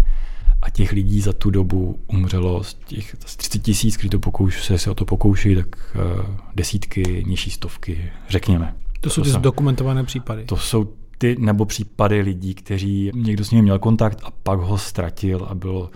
A 0.63 0.71
těch 0.71 0.93
lidí 0.93 1.21
za 1.21 1.33
tu 1.33 1.51
dobu 1.51 1.99
umřelo 2.07 2.65
z 2.65 2.75
těch 2.75 3.17
z 3.27 3.37
30 3.37 3.59
tisíc, 3.59 3.97
kteří 3.97 4.11
to 4.11 4.19
pokouš, 4.19 4.65
se, 4.65 4.79
se 4.79 4.91
o 4.91 4.95
to 4.95 5.05
pokouší, 5.05 5.55
tak 5.55 5.67
uh, 5.95 6.25
desítky, 6.55 7.25
nižší 7.27 7.51
stovky, 7.51 8.13
řekněme. 8.29 8.75
To 9.01 9.11
jsou 9.11 9.21
to 9.21 9.25
ty 9.25 9.31
jsou, 9.31 9.39
zdokumentované 9.39 10.05
případy. 10.05 10.45
To 10.45 10.57
jsou 10.57 10.93
ty 11.19 11.37
nebo 11.39 11.65
případy 11.65 12.21
lidí, 12.21 12.55
kteří 12.55 13.11
někdo 13.15 13.45
s 13.45 13.51
nimi 13.51 13.63
měl 13.63 13.79
kontakt 13.79 14.21
a 14.25 14.31
pak 14.31 14.59
ho 14.59 14.79
ztratil 14.79 15.47
a 15.51 15.55
bylo, 15.55 15.91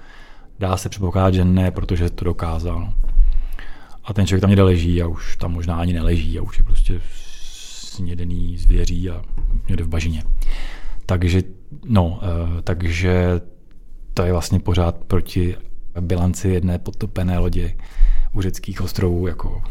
dá 0.59 0.77
se 0.77 0.89
předpokládat, 0.89 1.35
že 1.35 1.45
ne, 1.45 1.71
protože 1.71 2.11
to 2.11 2.25
dokázal. 2.25 2.93
A 4.05 4.13
ten 4.13 4.27
člověk 4.27 4.41
tam 4.41 4.51
někde 4.51 4.63
leží 4.63 5.03
a 5.03 5.07
už 5.07 5.37
tam 5.37 5.53
možná 5.53 5.77
ani 5.77 5.93
neleží 5.93 6.39
a 6.39 6.43
už 6.43 6.59
je 6.59 6.65
prostě 6.65 7.01
snědený 7.99 8.59
zvěří 8.59 9.11
a 9.11 9.23
někde 9.69 9.85
v 9.85 9.89
bažině. 9.89 10.23
Takže, 11.09 11.43
no, 11.85 12.21
eh, 12.23 12.63
takže 12.63 13.41
to 14.15 14.23
je 14.23 14.33
vlastně 14.33 14.61
pořád 14.61 14.97
proti 15.05 15.57
bilanci 16.01 16.49
jedné 16.49 16.79
potopené 16.79 17.39
lodě 17.39 17.77
u 18.33 18.43
řeckých 18.43 18.81
ostrovů 18.81 19.27
jako, 19.27 19.63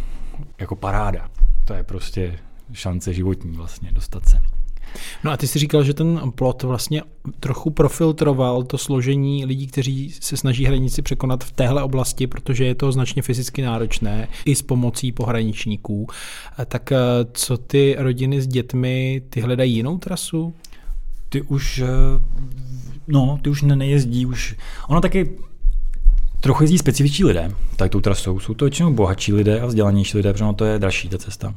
jako 0.60 0.76
paráda. 0.76 1.30
To 1.66 1.74
je 1.74 1.84
prostě 1.84 2.40
šance 2.74 3.14
životní 3.14 3.58
vlastně 3.58 3.92
dostat 3.92 4.30
se. 4.30 4.42
No 5.24 5.32
a 5.32 5.38
ty 5.38 5.48
jsi 5.48 5.60
říkal, 5.60 5.84
že 5.84 5.94
ten 5.94 6.32
plot 6.36 6.64
vlastně 6.64 7.02
trochu 7.40 7.70
profiltroval 7.70 8.64
to 8.64 8.78
složení 8.78 9.46
lidí, 9.46 9.68
kteří 9.68 10.12
se 10.12 10.38
snaží 10.38 10.66
hranici 10.66 11.02
překonat 11.02 11.44
v 11.44 11.52
téhle 11.52 11.84
oblasti, 11.84 12.28
protože 12.28 12.66
je 12.66 12.76
to 12.76 12.92
značně 12.92 13.22
fyzicky 13.22 13.62
náročné 13.62 14.28
i 14.46 14.56
s 14.56 14.62
pomocí 14.62 15.12
pohraničníků. 15.12 16.08
Tak 16.66 16.92
eh, 16.92 16.98
co 17.34 17.58
ty 17.58 17.96
rodiny 18.00 18.42
s 18.42 18.48
dětmi, 18.48 19.22
ty 19.30 19.42
hledají 19.42 19.76
jinou 19.76 19.98
trasu? 19.98 20.54
Ty 21.30 21.42
už, 21.42 21.80
eh, 21.80 21.88
no, 23.08 23.40
ty 23.42 23.50
už 23.50 23.62
nejezdí, 23.62 24.26
už, 24.26 24.56
ono 24.88 25.02
taky 25.02 25.38
trochu 26.40 26.64
jezdí 26.64 26.78
specifičtí 26.78 27.26
lidé, 27.26 27.52
tak 27.76 27.92
tou 27.92 28.02
trasou. 28.02 28.40
Jsou 28.40 28.54
to 28.54 28.66
většinou 28.66 28.94
bohatší 28.94 29.34
lidé 29.34 29.60
a 29.62 29.66
vzdělanější 29.66 30.18
lidé, 30.18 30.34
protože 30.34 30.46
to 30.56 30.66
je 30.66 30.80
dražší 30.80 31.10
ta 31.10 31.18
cesta. 31.18 31.56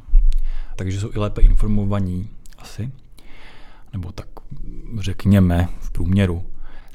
Takže 0.77 1.00
jsou 1.00 1.11
i 1.15 1.19
lépe 1.19 1.41
informovaní 1.41 2.29
asi 2.59 2.91
nebo 3.93 4.12
tak 4.12 4.27
řekněme 5.00 5.69
v 5.81 5.91
průměru. 5.91 6.43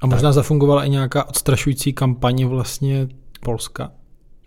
A 0.02 0.08
možná 0.08 0.30
tak, 0.30 0.34
zafungovala 0.34 0.84
i 0.86 0.90
nějaká 0.90 1.30
odstrašující 1.30 1.94
kampaně 1.94 2.46
vlastně 2.46 3.08
Polska? 3.40 3.92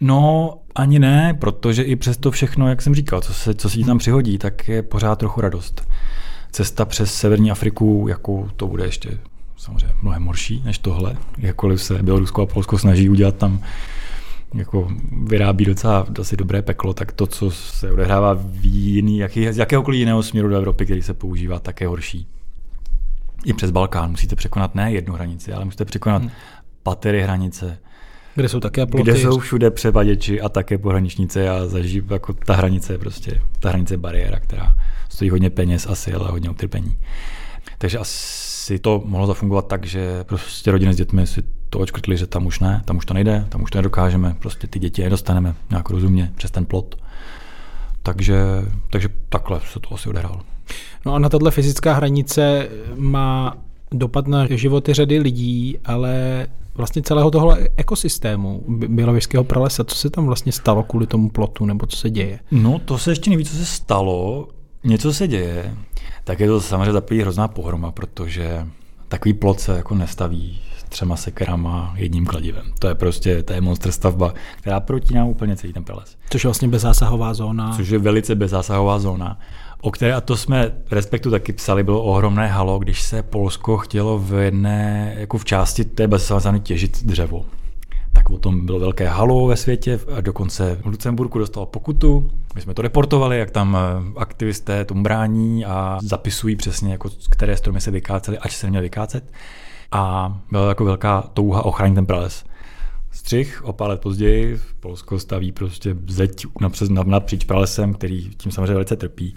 No, 0.01 0.55
ani 0.75 0.99
ne, 0.99 1.35
protože 1.41 1.83
i 1.83 1.97
přes 1.97 2.17
to 2.17 2.31
všechno, 2.31 2.69
jak 2.69 2.83
jsem 2.83 2.95
říkal, 2.95 3.21
co 3.21 3.35
se, 3.35 3.55
co 3.55 3.71
se 3.71 3.79
jí 3.79 3.85
tam 3.85 3.99
přihodí, 3.99 4.39
tak 4.39 4.69
je 4.69 4.83
pořád 4.83 5.19
trochu 5.19 5.41
radost. 5.41 5.89
Cesta 6.53 6.85
přes 6.85 7.15
severní 7.15 7.51
Afriku, 7.51 8.07
jako 8.09 8.49
to 8.57 8.67
bude 8.67 8.85
ještě 8.85 9.19
samozřejmě 9.57 9.95
mnohem 10.03 10.25
horší 10.25 10.63
než 10.65 10.79
tohle, 10.79 11.17
jakkoliv 11.39 11.83
se 11.83 12.03
Bělorusko 12.03 12.43
a 12.43 12.47
Polsko 12.47 12.79
snaží 12.79 13.09
udělat 13.09 13.37
tam 13.37 13.61
jako 14.55 14.89
vyrábí 15.27 15.65
docela 15.65 16.07
dosti 16.09 16.37
dobré 16.37 16.63
peklo, 16.63 16.95
tak 16.95 17.13
to, 17.13 17.27
co 17.27 17.51
se 17.51 17.93
odehrává 17.93 18.35
v 18.35 18.65
jiný, 18.65 19.19
jaký, 19.19 19.53
z 19.53 19.57
jakéhokoliv 19.57 19.99
jiného 19.99 20.23
směru 20.23 20.49
do 20.49 20.57
Evropy, 20.57 20.85
který 20.85 21.03
se 21.03 21.15
používá, 21.15 21.59
tak 21.59 21.81
je 21.81 21.87
horší. 21.87 22.27
I 23.45 23.53
přes 23.53 23.71
Balkán 23.71 24.11
musíte 24.11 24.37
překonat 24.37 24.75
ne 24.75 24.93
jednu 24.93 25.15
hranici, 25.15 25.53
ale 25.53 25.65
musíte 25.65 25.85
překonat 25.85 26.23
hmm. 26.23 26.31
patery 26.83 27.23
hranice, 27.23 27.79
kde 28.35 28.49
jsou 28.49 28.61
také 28.61 28.87
ploty. 28.87 29.03
Kde 29.03 29.17
jsou 29.21 29.39
všude 29.39 29.71
převaděči 29.71 30.41
a 30.41 30.49
také 30.49 30.79
pohraničnice 30.79 31.51
a 31.51 31.67
zaží, 31.67 32.03
jako 32.11 32.33
ta 32.33 32.55
hranice 32.55 32.93
je 32.93 32.99
prostě, 32.99 33.43
ta 33.61 33.69
hranice 33.69 33.95
je 33.95 33.99
bariéra, 33.99 34.41
která 34.41 34.75
stojí 35.09 35.31
hodně 35.31 35.51
peněz 35.51 35.87
asi, 35.87 36.13
ale 36.13 36.31
hodně 36.31 36.51
utrpení. 36.51 36.99
Takže 37.79 37.99
asi 37.99 38.79
to 38.79 39.03
mohlo 39.05 39.27
zafungovat 39.27 39.67
tak, 39.67 39.87
že 39.87 40.25
prostě 40.25 40.71
rodiny 40.71 40.95
s 40.95 40.97
dětmi 40.97 41.27
si 41.27 41.43
to 41.71 41.79
očkrtli, 41.79 42.17
že 42.17 42.27
tam 42.27 42.47
už 42.47 42.61
ne, 42.61 42.83
tam 42.85 42.97
už 42.97 43.07
to 43.07 43.15
nejde, 43.15 43.47
tam 43.49 43.63
už 43.63 43.71
to 43.71 43.79
nedokážeme, 43.79 44.37
prostě 44.39 44.67
ty 44.67 44.79
děti 44.79 45.03
nedostaneme 45.03 45.55
nějak 45.71 45.91
rozumně 45.91 46.33
přes 46.37 46.51
ten 46.51 46.67
plot. 46.67 46.97
Takže, 48.03 48.39
takže 48.91 49.09
takhle 49.29 49.61
se 49.73 49.81
to 49.81 49.95
asi 49.95 50.09
odehrálo. 50.09 50.41
No 51.07 51.15
a 51.15 51.19
na 51.19 51.29
tato 51.29 51.51
fyzická 51.51 51.95
hranice 51.95 52.69
má 52.97 53.57
dopad 53.93 54.27
na 54.27 54.47
životy 54.51 54.95
řady 54.95 55.19
lidí, 55.19 55.79
ale 55.85 56.47
vlastně 56.75 57.03
celého 57.03 57.31
toho 57.31 57.57
ekosystému 57.77 58.65
Bělověžského 58.69 59.45
pralesa. 59.45 59.85
Co 59.85 59.97
se 59.97 60.11
tam 60.11 60.27
vlastně 60.27 60.53
stalo 60.53 60.83
kvůli 60.83 61.07
tomu 61.07 61.29
plotu, 61.31 61.67
nebo 61.67 61.87
co 61.87 61.97
se 61.97 62.11
děje? 62.11 62.41
No 62.51 62.79
to 62.79 62.99
se 62.99 63.11
ještě 63.11 63.31
neví, 63.31 63.45
co 63.45 63.57
se 63.57 63.67
stalo. 63.67 64.49
Něco 64.85 65.13
se 65.13 65.29
děje. 65.29 65.75
Tak 66.25 66.41
je 66.41 66.47
to 66.47 66.61
samozřejmě 66.61 66.93
za 66.93 67.03
hrozná 67.21 67.49
pohroma, 67.49 67.93
protože 67.93 68.67
takový 69.09 69.35
plot 69.35 69.61
se 69.61 69.77
jako 69.77 69.95
nestaví 69.95 70.61
s 70.79 70.85
třema 70.85 71.17
sekerama 71.17 71.95
jedním 71.97 72.27
kladivem. 72.27 72.73
To 72.79 72.89
je 72.89 72.95
prostě, 72.95 73.43
to 73.43 73.53
je 73.53 73.61
monster 73.61 73.93
stavba, 73.93 74.35
která 74.59 74.81
protíná 74.81 75.25
úplně 75.25 75.57
celý 75.57 75.73
ten 75.73 75.85
prales. 75.85 76.17
Což 76.31 76.45
je 76.45 76.49
vlastně 76.49 76.69
bezzásahová 76.69 77.35
zóna. 77.35 77.77
Což 77.77 77.89
je 77.89 77.99
velice 77.99 78.35
bezzásahová 78.35 78.99
zóna 78.99 79.39
o 79.81 79.91
které, 79.91 80.15
a 80.15 80.21
to 80.21 80.37
jsme 80.37 80.73
v 80.87 80.93
Respektu 80.93 81.31
taky 81.31 81.53
psali, 81.53 81.83
bylo 81.83 82.03
ohromné 82.03 82.49
halo, 82.49 82.79
když 82.79 83.03
se 83.03 83.23
Polsko 83.23 83.77
chtělo 83.77 84.19
v 84.19 84.33
jedné, 84.33 85.15
jako 85.19 85.39
v 85.39 85.45
části 85.45 85.85
té 85.85 86.09
bezzásahy 86.09 86.61
těžit 86.61 87.05
dřevo. 87.05 87.45
O 88.31 88.39
tom 88.39 88.67
bylo 88.67 88.79
velké 88.79 89.09
halo 89.09 89.47
ve 89.47 89.57
světě 89.57 90.01
a 90.17 90.21
dokonce 90.21 90.79
v 90.83 90.87
Lucemburku 90.87 91.39
dostal 91.39 91.67
pokutu. 91.67 92.31
My 92.55 92.61
jsme 92.61 92.75
to 92.75 92.83
reportovali, 92.83 93.39
jak 93.39 93.51
tam 93.51 93.77
eh, 93.77 94.21
aktivisté 94.21 94.85
tomu 94.85 95.03
brání 95.03 95.65
a 95.65 95.99
zapisují 96.03 96.57
přesně, 96.57 96.93
jako 96.93 97.11
které 97.31 97.57
stromy 97.57 97.81
se 97.81 97.91
vykácely, 97.91 98.39
ať 98.39 98.53
se 98.53 98.67
neměly 98.67 98.83
vykácet. 98.83 99.33
A 99.93 100.37
byla 100.51 100.69
jako 100.69 100.85
velká 100.85 101.23
touha 101.35 101.65
ochránit 101.65 101.95
ten 101.95 102.07
prales. 102.07 102.45
Střih 103.11 103.65
o 103.65 103.73
pár 103.73 103.89
let 103.89 104.01
později 104.01 104.61
Polsko 104.81 105.19
staví 105.19 105.53
prostě 105.53 105.97
zeď 106.09 106.47
napřed, 106.61 106.91
napříč 106.91 107.45
pralesem, 107.45 107.95
který 107.95 108.31
tím 108.37 108.53
samozřejmě 108.53 108.73
velice 108.73 108.97
trpí 108.97 109.35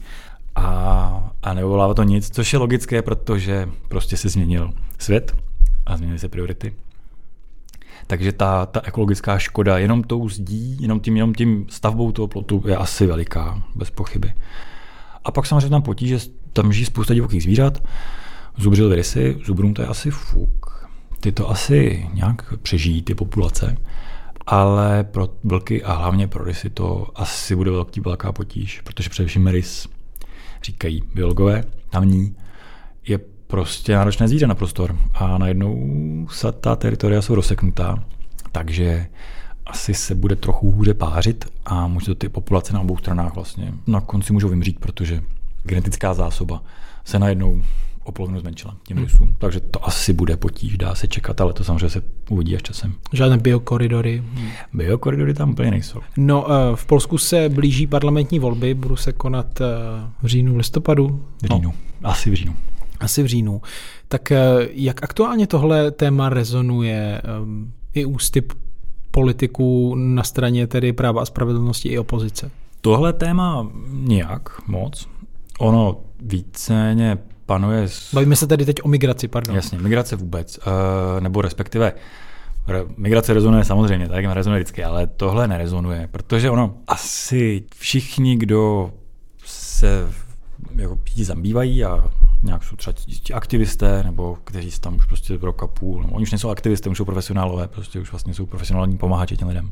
a, 0.56 1.32
a 1.44 1.54
nevyvolává 1.54 1.94
to 1.94 2.04
nic, 2.04 2.30
což 2.30 2.54
je 2.54 2.60
logické, 2.60 3.02
protože 3.02 3.70
prostě 3.88 4.18
se 4.18 4.30
změnil 4.30 4.72
svět 4.98 5.36
a 5.86 5.98
změnily 5.98 6.20
se 6.20 6.30
priority. 6.30 6.74
Takže 8.08 8.32
ta, 8.32 8.66
ta 8.66 8.82
ekologická 8.84 9.38
škoda 9.38 9.78
jenom 9.78 10.04
tou 10.04 10.30
zdí, 10.30 10.78
jenom 10.82 11.00
tím, 11.00 11.18
jenom 11.18 11.34
tím 11.34 11.66
stavbou 11.70 12.12
toho 12.12 12.28
plotu 12.28 12.64
je 12.68 12.76
asi 12.76 13.08
veliká, 13.08 13.64
bez 13.76 13.90
pochyby. 13.90 14.34
A 15.24 15.32
pak 15.32 15.46
samozřejmě 15.46 15.70
tam 15.70 15.82
potíže, 15.82 16.20
tam 16.54 16.74
žijí 16.74 16.86
spousta 16.86 17.14
divokých 17.14 17.44
zvířat, 17.44 17.84
zubřil 18.58 18.96
rysy, 18.96 19.38
zubrům 19.46 19.74
to 19.74 19.82
je 19.82 19.88
asi 19.88 20.12
fuk. 20.12 20.90
Ty 21.20 21.32
to 21.32 21.50
asi 21.50 22.08
nějak 22.14 22.54
přežijí, 22.62 23.02
ty 23.02 23.16
populace, 23.16 23.78
ale 24.48 25.04
pro 25.04 25.30
vlky 25.44 25.84
a 25.84 25.94
hlavně 25.94 26.28
pro 26.28 26.44
rysy 26.44 26.70
to 26.70 27.08
asi 27.16 27.56
bude 27.56 27.72
velký, 27.72 28.00
velká 28.00 28.32
potíž, 28.32 28.82
protože 28.82 29.10
především 29.10 29.48
rys 29.48 29.88
říkají 30.64 31.04
biologové 31.14 31.64
tamní, 31.90 32.36
je 33.08 33.20
prostě 33.52 33.96
náročné 33.96 34.28
zvíře 34.28 34.48
na 34.48 34.56
prostor 34.56 34.98
a 35.14 35.38
najednou 35.38 35.78
se 36.32 36.52
ta 36.52 36.76
teritoria 36.76 37.22
jsou 37.22 37.36
rozseknutá, 37.36 38.04
takže 38.52 39.08
asi 39.66 39.94
se 39.94 40.16
bude 40.16 40.36
trochu 40.36 40.72
hůře 40.72 40.94
pářit 40.94 41.46
a 41.66 41.88
může 41.88 42.06
to 42.06 42.16
ty 42.16 42.30
populace 42.30 42.74
na 42.74 42.80
obou 42.80 42.98
stranách 42.98 43.36
vlastně 43.36 43.74
na 43.88 44.02
konci 44.02 44.34
můžou 44.34 44.50
vymřít, 44.50 44.80
protože 44.80 45.22
genetická 45.64 46.14
zásoba 46.14 46.64
se 47.06 47.20
najednou 47.20 47.62
o 48.04 48.12
polovinu 48.12 48.40
zmenšila 48.40 48.76
těm 48.88 48.98
hmm. 48.98 49.36
Takže 49.38 49.60
to 49.60 49.88
asi 49.88 50.14
bude 50.14 50.38
potíž, 50.38 50.78
dá 50.78 50.96
se 50.96 51.08
čekat, 51.08 51.42
ale 51.42 51.54
to 51.54 51.64
samozřejmě 51.64 51.90
se 51.90 52.02
uvidí 52.30 52.56
až 52.56 52.62
časem. 52.62 52.94
Žádné 53.14 53.38
biokoridory? 53.38 54.24
Biokoridory 54.74 55.34
tam 55.34 55.50
úplně 55.50 55.72
nejsou. 55.72 56.00
No, 56.18 56.46
eh, 56.52 56.76
v 56.76 56.86
Polsku 56.86 57.18
se 57.18 57.50
blíží 57.50 57.88
parlamentní 57.88 58.40
volby, 58.40 58.74
budou 58.74 58.96
se 58.96 59.14
konat 59.14 59.62
eh, 59.62 59.66
v 60.22 60.26
říjnu, 60.26 60.58
listopadu? 60.58 61.26
V 61.44 61.46
říjnu, 61.46 61.62
no. 62.02 62.10
asi 62.10 62.32
v 62.32 62.34
říjnu. 62.34 62.56
Asi 63.02 63.24
v 63.24 63.26
říjnu. 63.26 63.62
Tak 64.08 64.32
eh, 64.32 64.40
jak 64.74 65.04
aktuálně 65.04 65.48
tohle 65.48 65.92
téma 65.92 66.30
rezonuje 66.30 67.22
i 67.94 68.06
ústy 68.06 68.44
politiků 69.12 69.96
na 69.96 70.24
straně 70.24 70.68
tedy 70.68 70.94
práva 70.94 71.22
a 71.22 71.26
spravedlnosti 71.26 71.90
i 71.90 72.00
opozice? 72.00 72.52
Tohle 72.82 73.14
téma 73.14 73.68
nějak 73.92 74.68
moc. 74.68 75.08
Ono 75.60 75.98
víceméně 76.22 77.18
panuje... 77.46 77.88
Bavíme 78.14 78.36
se 78.36 78.48
tady 78.48 78.66
teď 78.66 78.76
o 78.84 78.88
migraci, 78.88 79.28
pardon. 79.28 79.56
Jasně, 79.56 79.78
migrace 79.78 80.16
vůbec, 80.16 80.58
uh, 80.58 81.24
nebo 81.24 81.42
respektive 81.42 81.94
Migrace 82.98 83.34
rezonuje 83.34 83.66
samozřejmě, 83.66 84.10
tak 84.10 84.26
rezonuje 84.26 84.60
vždycky, 84.60 84.84
ale 84.84 85.08
tohle 85.08 85.48
nerezonuje, 85.48 86.10
protože 86.12 86.50
ono 86.50 86.74
asi 86.88 87.64
všichni, 87.76 88.36
kdo 88.36 88.92
se 89.46 90.08
jako 90.76 90.98
zabývají 91.24 91.84
a 91.84 92.10
nějak 92.44 92.64
jsou 92.64 92.76
třeba 92.76 92.96
aktivisté, 93.34 94.04
nebo 94.04 94.38
kteří 94.44 94.80
tam 94.80 94.96
už 94.96 95.06
prostě 95.06 95.38
rok 95.42 95.64
a 95.64 95.68
půl, 95.68 96.02
nebo 96.02 96.14
oni 96.14 96.24
už 96.24 96.32
nejsou 96.32 96.50
aktivisté, 96.50 96.90
už 96.90 96.98
jsou 96.98 97.06
profesionálové, 97.06 97.68
prostě 97.68 98.00
už 98.00 98.12
vlastně 98.12 98.34
jsou 98.34 98.46
profesionální 98.46 98.98
pomáhači 98.98 99.38
těm 99.38 99.48
lidem, 99.48 99.72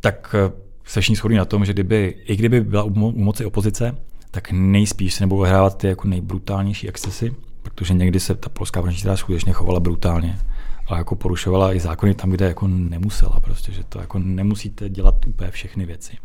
tak 0.00 0.34
eh, 0.38 0.52
se 0.84 1.00
všichni 1.00 1.16
shodí 1.16 1.34
na 1.36 1.44
tom, 1.44 1.64
že 1.64 1.72
kdyby, 1.72 2.14
i 2.24 2.36
kdyby 2.36 2.60
byla 2.60 2.82
u 2.82 2.90
moci 3.12 3.44
opozice, 3.44 3.96
tak 4.30 4.50
nejspíš 4.52 5.14
se 5.14 5.22
nebudou 5.22 5.42
hrávat 5.42 5.78
ty 5.78 5.86
jako 5.86 6.08
nejbrutálnější 6.08 6.88
excesy, 6.88 7.34
protože 7.62 7.94
někdy 7.94 8.20
se 8.20 8.34
ta 8.34 8.48
polská 8.48 8.82
branží 8.82 9.02
teda 9.02 9.16
skutečně 9.16 9.52
chovala 9.52 9.80
brutálně 9.80 10.38
a 10.86 10.98
jako 10.98 11.16
porušovala 11.16 11.74
i 11.74 11.80
zákony 11.80 12.14
tam, 12.14 12.30
kde 12.30 12.46
jako 12.46 12.68
nemusela, 12.68 13.40
prostě, 13.40 13.72
že 13.72 13.84
to 13.84 14.00
jako 14.00 14.18
nemusíte 14.18 14.88
dělat 14.88 15.26
úplně 15.26 15.50
všechny 15.50 15.86
věci. 15.86 16.16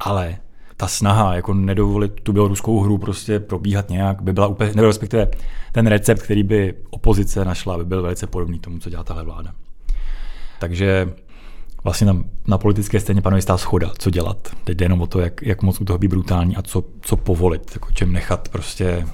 Ale 0.00 0.36
ta 0.82 0.88
snaha 0.88 1.34
jako 1.34 1.54
nedovolit 1.54 2.20
tu 2.20 2.32
běloruskou 2.32 2.80
hru 2.80 2.98
prostě 2.98 3.40
probíhat 3.40 3.90
nějak, 3.90 4.22
by 4.22 4.32
byla 4.32 4.46
úplně, 4.46 4.72
nebo 4.74 4.86
respektive 4.86 5.28
ten 5.72 5.86
recept, 5.86 6.22
který 6.22 6.42
by 6.42 6.74
opozice 6.90 7.44
našla, 7.44 7.78
by 7.78 7.84
byl 7.84 8.02
velice 8.02 8.26
podobný 8.26 8.58
tomu, 8.58 8.78
co 8.78 8.90
dělá 8.90 9.04
tahle 9.04 9.24
vláda. 9.24 9.54
Takže 10.60 11.12
vlastně 11.84 12.06
na, 12.06 12.24
na 12.46 12.58
politické 12.58 13.00
scéně 13.00 13.22
panuje 13.22 13.38
jistá 13.38 13.58
schoda, 13.58 13.92
co 13.98 14.10
dělat. 14.10 14.48
Teď 14.64 14.76
jde 14.76 14.84
jenom 14.84 15.00
o 15.00 15.06
to, 15.06 15.20
jak, 15.20 15.42
jak 15.42 15.62
moc 15.62 15.80
u 15.80 15.84
toho 15.84 15.98
být 15.98 16.08
brutální 16.08 16.56
a 16.56 16.62
co, 16.62 16.84
co 17.00 17.16
povolit, 17.16 17.70
jako 17.74 17.92
čem 17.92 18.12
nechat 18.12 18.48
prostě 18.48 19.06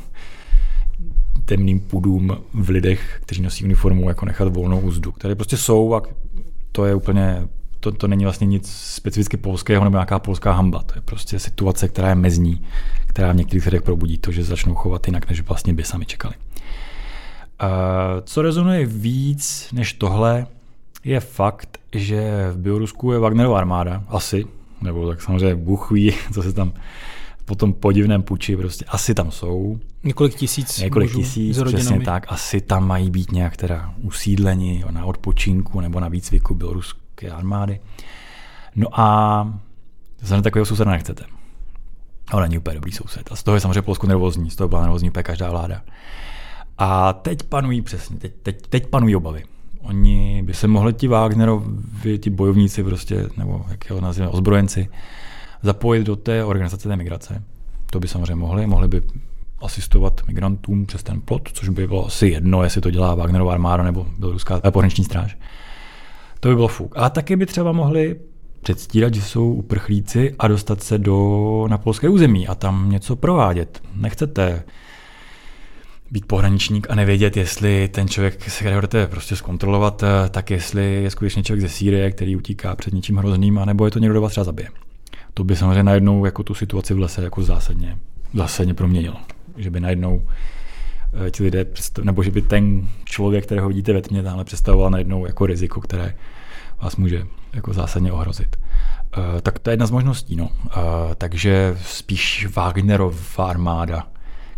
temným 1.44 1.80
půdům 1.80 2.36
v 2.54 2.68
lidech, 2.68 3.18
kteří 3.22 3.42
nosí 3.42 3.64
uniformu, 3.64 4.08
jako 4.08 4.26
nechat 4.26 4.48
volnou 4.54 4.80
úzdu, 4.80 5.12
které 5.12 5.34
prostě 5.34 5.56
jsou 5.56 5.94
a 5.94 6.02
to 6.72 6.84
je 6.84 6.94
úplně, 6.94 7.48
to, 7.80 7.92
to 7.92 8.08
není 8.08 8.24
vlastně 8.24 8.46
nic 8.46 8.72
specificky 8.72 9.36
polského 9.36 9.84
nebo 9.84 9.96
nějaká 9.96 10.18
polská 10.18 10.52
hamba. 10.52 10.82
To 10.82 10.94
je 10.94 11.00
prostě 11.00 11.38
situace, 11.38 11.88
která 11.88 12.08
je 12.08 12.14
mezní, 12.14 12.62
která 13.06 13.32
v 13.32 13.36
některých 13.36 13.66
lidech 13.66 13.82
probudí 13.82 14.18
to, 14.18 14.32
že 14.32 14.44
začnou 14.44 14.74
chovat 14.74 15.06
jinak, 15.06 15.28
než 15.28 15.40
vlastně 15.40 15.74
by 15.74 15.84
sami 15.84 16.06
čekali. 16.06 16.34
Uh, 17.62 17.68
co 18.24 18.42
rezonuje 18.42 18.86
víc 18.86 19.68
než 19.72 19.92
tohle, 19.92 20.46
je 21.04 21.20
fakt, 21.20 21.78
že 21.92 22.50
v 22.52 22.58
Bělorusku 22.58 23.12
je 23.12 23.18
Wagnerová 23.18 23.58
armáda, 23.58 24.04
asi, 24.08 24.44
nebo 24.80 25.08
tak 25.08 25.22
samozřejmě 25.22 25.54
Bůh 25.54 25.90
ví, 25.90 26.14
co 26.32 26.42
se 26.42 26.52
tam 26.52 26.72
po 27.44 27.54
tom 27.54 27.72
podivném 27.72 28.22
puči 28.22 28.56
prostě 28.56 28.84
asi 28.88 29.14
tam 29.14 29.30
jsou. 29.30 29.78
Několik 30.04 30.34
tisíc 30.34 30.78
Několik 30.78 31.14
tisíc, 31.14 31.62
přesně 31.62 32.00
tak. 32.00 32.26
Asi 32.28 32.60
tam 32.60 32.86
mají 32.86 33.10
být 33.10 33.32
nějak 33.32 33.56
teda 33.56 33.94
usídleni 34.02 34.84
na 34.90 35.04
odpočinku 35.04 35.80
nebo 35.80 36.00
na 36.00 36.08
výcviku 36.08 36.54
běloruské 37.20 37.30
armády. 37.30 37.80
No 38.76 39.00
a 39.00 39.52
zase 40.20 40.42
takového 40.42 40.66
souseda 40.66 40.90
nechcete. 40.90 41.24
Ale 42.30 42.42
není 42.42 42.58
úplně 42.58 42.74
dobrý 42.74 42.92
soused. 42.92 43.32
A 43.32 43.36
z 43.36 43.42
toho 43.42 43.54
je 43.54 43.60
samozřejmě 43.60 43.82
Polsku 43.82 44.06
nervózní, 44.06 44.50
z 44.50 44.56
toho 44.56 44.68
byla 44.68 44.80
nervózní 44.80 45.10
úplně 45.10 45.22
každá 45.22 45.50
vláda. 45.50 45.82
A 46.78 47.12
teď 47.12 47.42
panují 47.42 47.82
přesně, 47.82 48.16
teď, 48.16 48.32
teď, 48.42 48.66
teď 48.68 48.86
panují 48.86 49.16
obavy. 49.16 49.44
Oni 49.80 50.42
by 50.42 50.54
se 50.54 50.66
mohli 50.66 50.92
ti 50.92 51.08
Wagnerovi, 51.08 52.18
ti 52.18 52.30
bojovníci 52.30 52.84
prostě, 52.84 53.28
nebo 53.36 53.64
jak 53.68 53.90
ho 53.90 54.00
nazýváme, 54.00 54.32
ozbrojenci, 54.32 54.88
zapojit 55.62 56.04
do 56.04 56.16
té 56.16 56.44
organizace 56.44 56.88
té 56.88 56.96
migrace. 56.96 57.42
To 57.90 58.00
by 58.00 58.08
samozřejmě 58.08 58.34
mohli, 58.34 58.66
mohli 58.66 58.88
by 58.88 59.02
asistovat 59.62 60.20
migrantům 60.26 60.86
přes 60.86 61.02
ten 61.02 61.20
plot, 61.20 61.48
což 61.52 61.68
by 61.68 61.86
bylo 61.86 62.06
asi 62.06 62.26
jedno, 62.26 62.62
jestli 62.62 62.80
to 62.80 62.90
dělá 62.90 63.14
Wagnerová 63.14 63.52
armáda 63.52 63.82
nebo 63.82 64.06
běloruská 64.18 64.60
pohraniční 64.70 65.04
stráž. 65.04 65.36
To 66.40 66.48
by 66.48 66.54
bylo 66.54 66.68
fuk. 66.68 66.94
Ale 66.96 67.10
taky 67.10 67.36
by 67.36 67.46
třeba 67.46 67.72
mohli 67.72 68.16
předstírat, 68.60 69.14
že 69.14 69.22
jsou 69.22 69.52
uprchlíci 69.52 70.34
a 70.38 70.48
dostat 70.48 70.82
se 70.82 70.98
do, 70.98 71.66
na 71.68 71.78
polské 71.78 72.08
území 72.08 72.48
a 72.48 72.54
tam 72.54 72.90
něco 72.90 73.16
provádět. 73.16 73.82
Nechcete 73.94 74.64
být 76.10 76.26
pohraničník 76.26 76.86
a 76.90 76.94
nevědět, 76.94 77.36
jestli 77.36 77.88
ten 77.88 78.08
člověk, 78.08 78.50
se 78.50 78.60
kterého 78.60 78.80
jdete 78.80 79.06
prostě 79.06 79.36
zkontrolovat, 79.36 80.02
eh, 80.02 80.28
tak 80.28 80.50
jestli 80.50 81.02
je 81.02 81.10
skutečně 81.10 81.42
člověk 81.42 81.60
ze 81.60 81.68
Sýrie, 81.68 82.10
který 82.10 82.36
utíká 82.36 82.76
před 82.76 82.94
něčím 82.94 83.16
hrozným, 83.16 83.58
anebo 83.58 83.84
je 83.84 83.90
to 83.90 83.98
někdo, 83.98 84.12
kdo 84.12 84.20
vás 84.20 84.30
třeba 84.30 84.44
zabije. 84.44 84.68
To 85.34 85.44
by 85.44 85.56
samozřejmě 85.56 85.82
najednou 85.82 86.24
jako 86.24 86.42
tu 86.42 86.54
situaci 86.54 86.94
v 86.94 86.98
lese 86.98 87.22
jako 87.22 87.42
zásadně, 87.42 87.96
zásadně 88.34 88.74
proměnilo. 88.74 89.16
Že 89.56 89.70
by 89.70 89.80
najednou 89.80 90.22
ti 91.30 91.42
lidé, 91.42 91.66
nebo 92.02 92.22
že 92.22 92.30
by 92.30 92.42
ten 92.42 92.88
člověk, 93.04 93.44
kterého 93.44 93.68
vidíte 93.68 93.92
ve 93.92 94.02
tmě, 94.02 94.22
tamhle 94.22 94.44
představoval 94.44 94.90
najednou 94.90 95.26
jako 95.26 95.46
riziko, 95.46 95.80
které 95.80 96.14
vás 96.82 96.96
může 96.96 97.26
jako 97.52 97.72
zásadně 97.72 98.12
ohrozit. 98.12 98.56
Uh, 99.16 99.40
tak 99.40 99.58
to 99.58 99.70
je 99.70 99.72
jedna 99.72 99.86
z 99.86 99.90
možností. 99.90 100.36
No. 100.36 100.44
Uh, 100.44 100.72
takže 101.18 101.76
spíš 101.82 102.48
Wagnerová 102.56 103.46
armáda, 103.48 104.06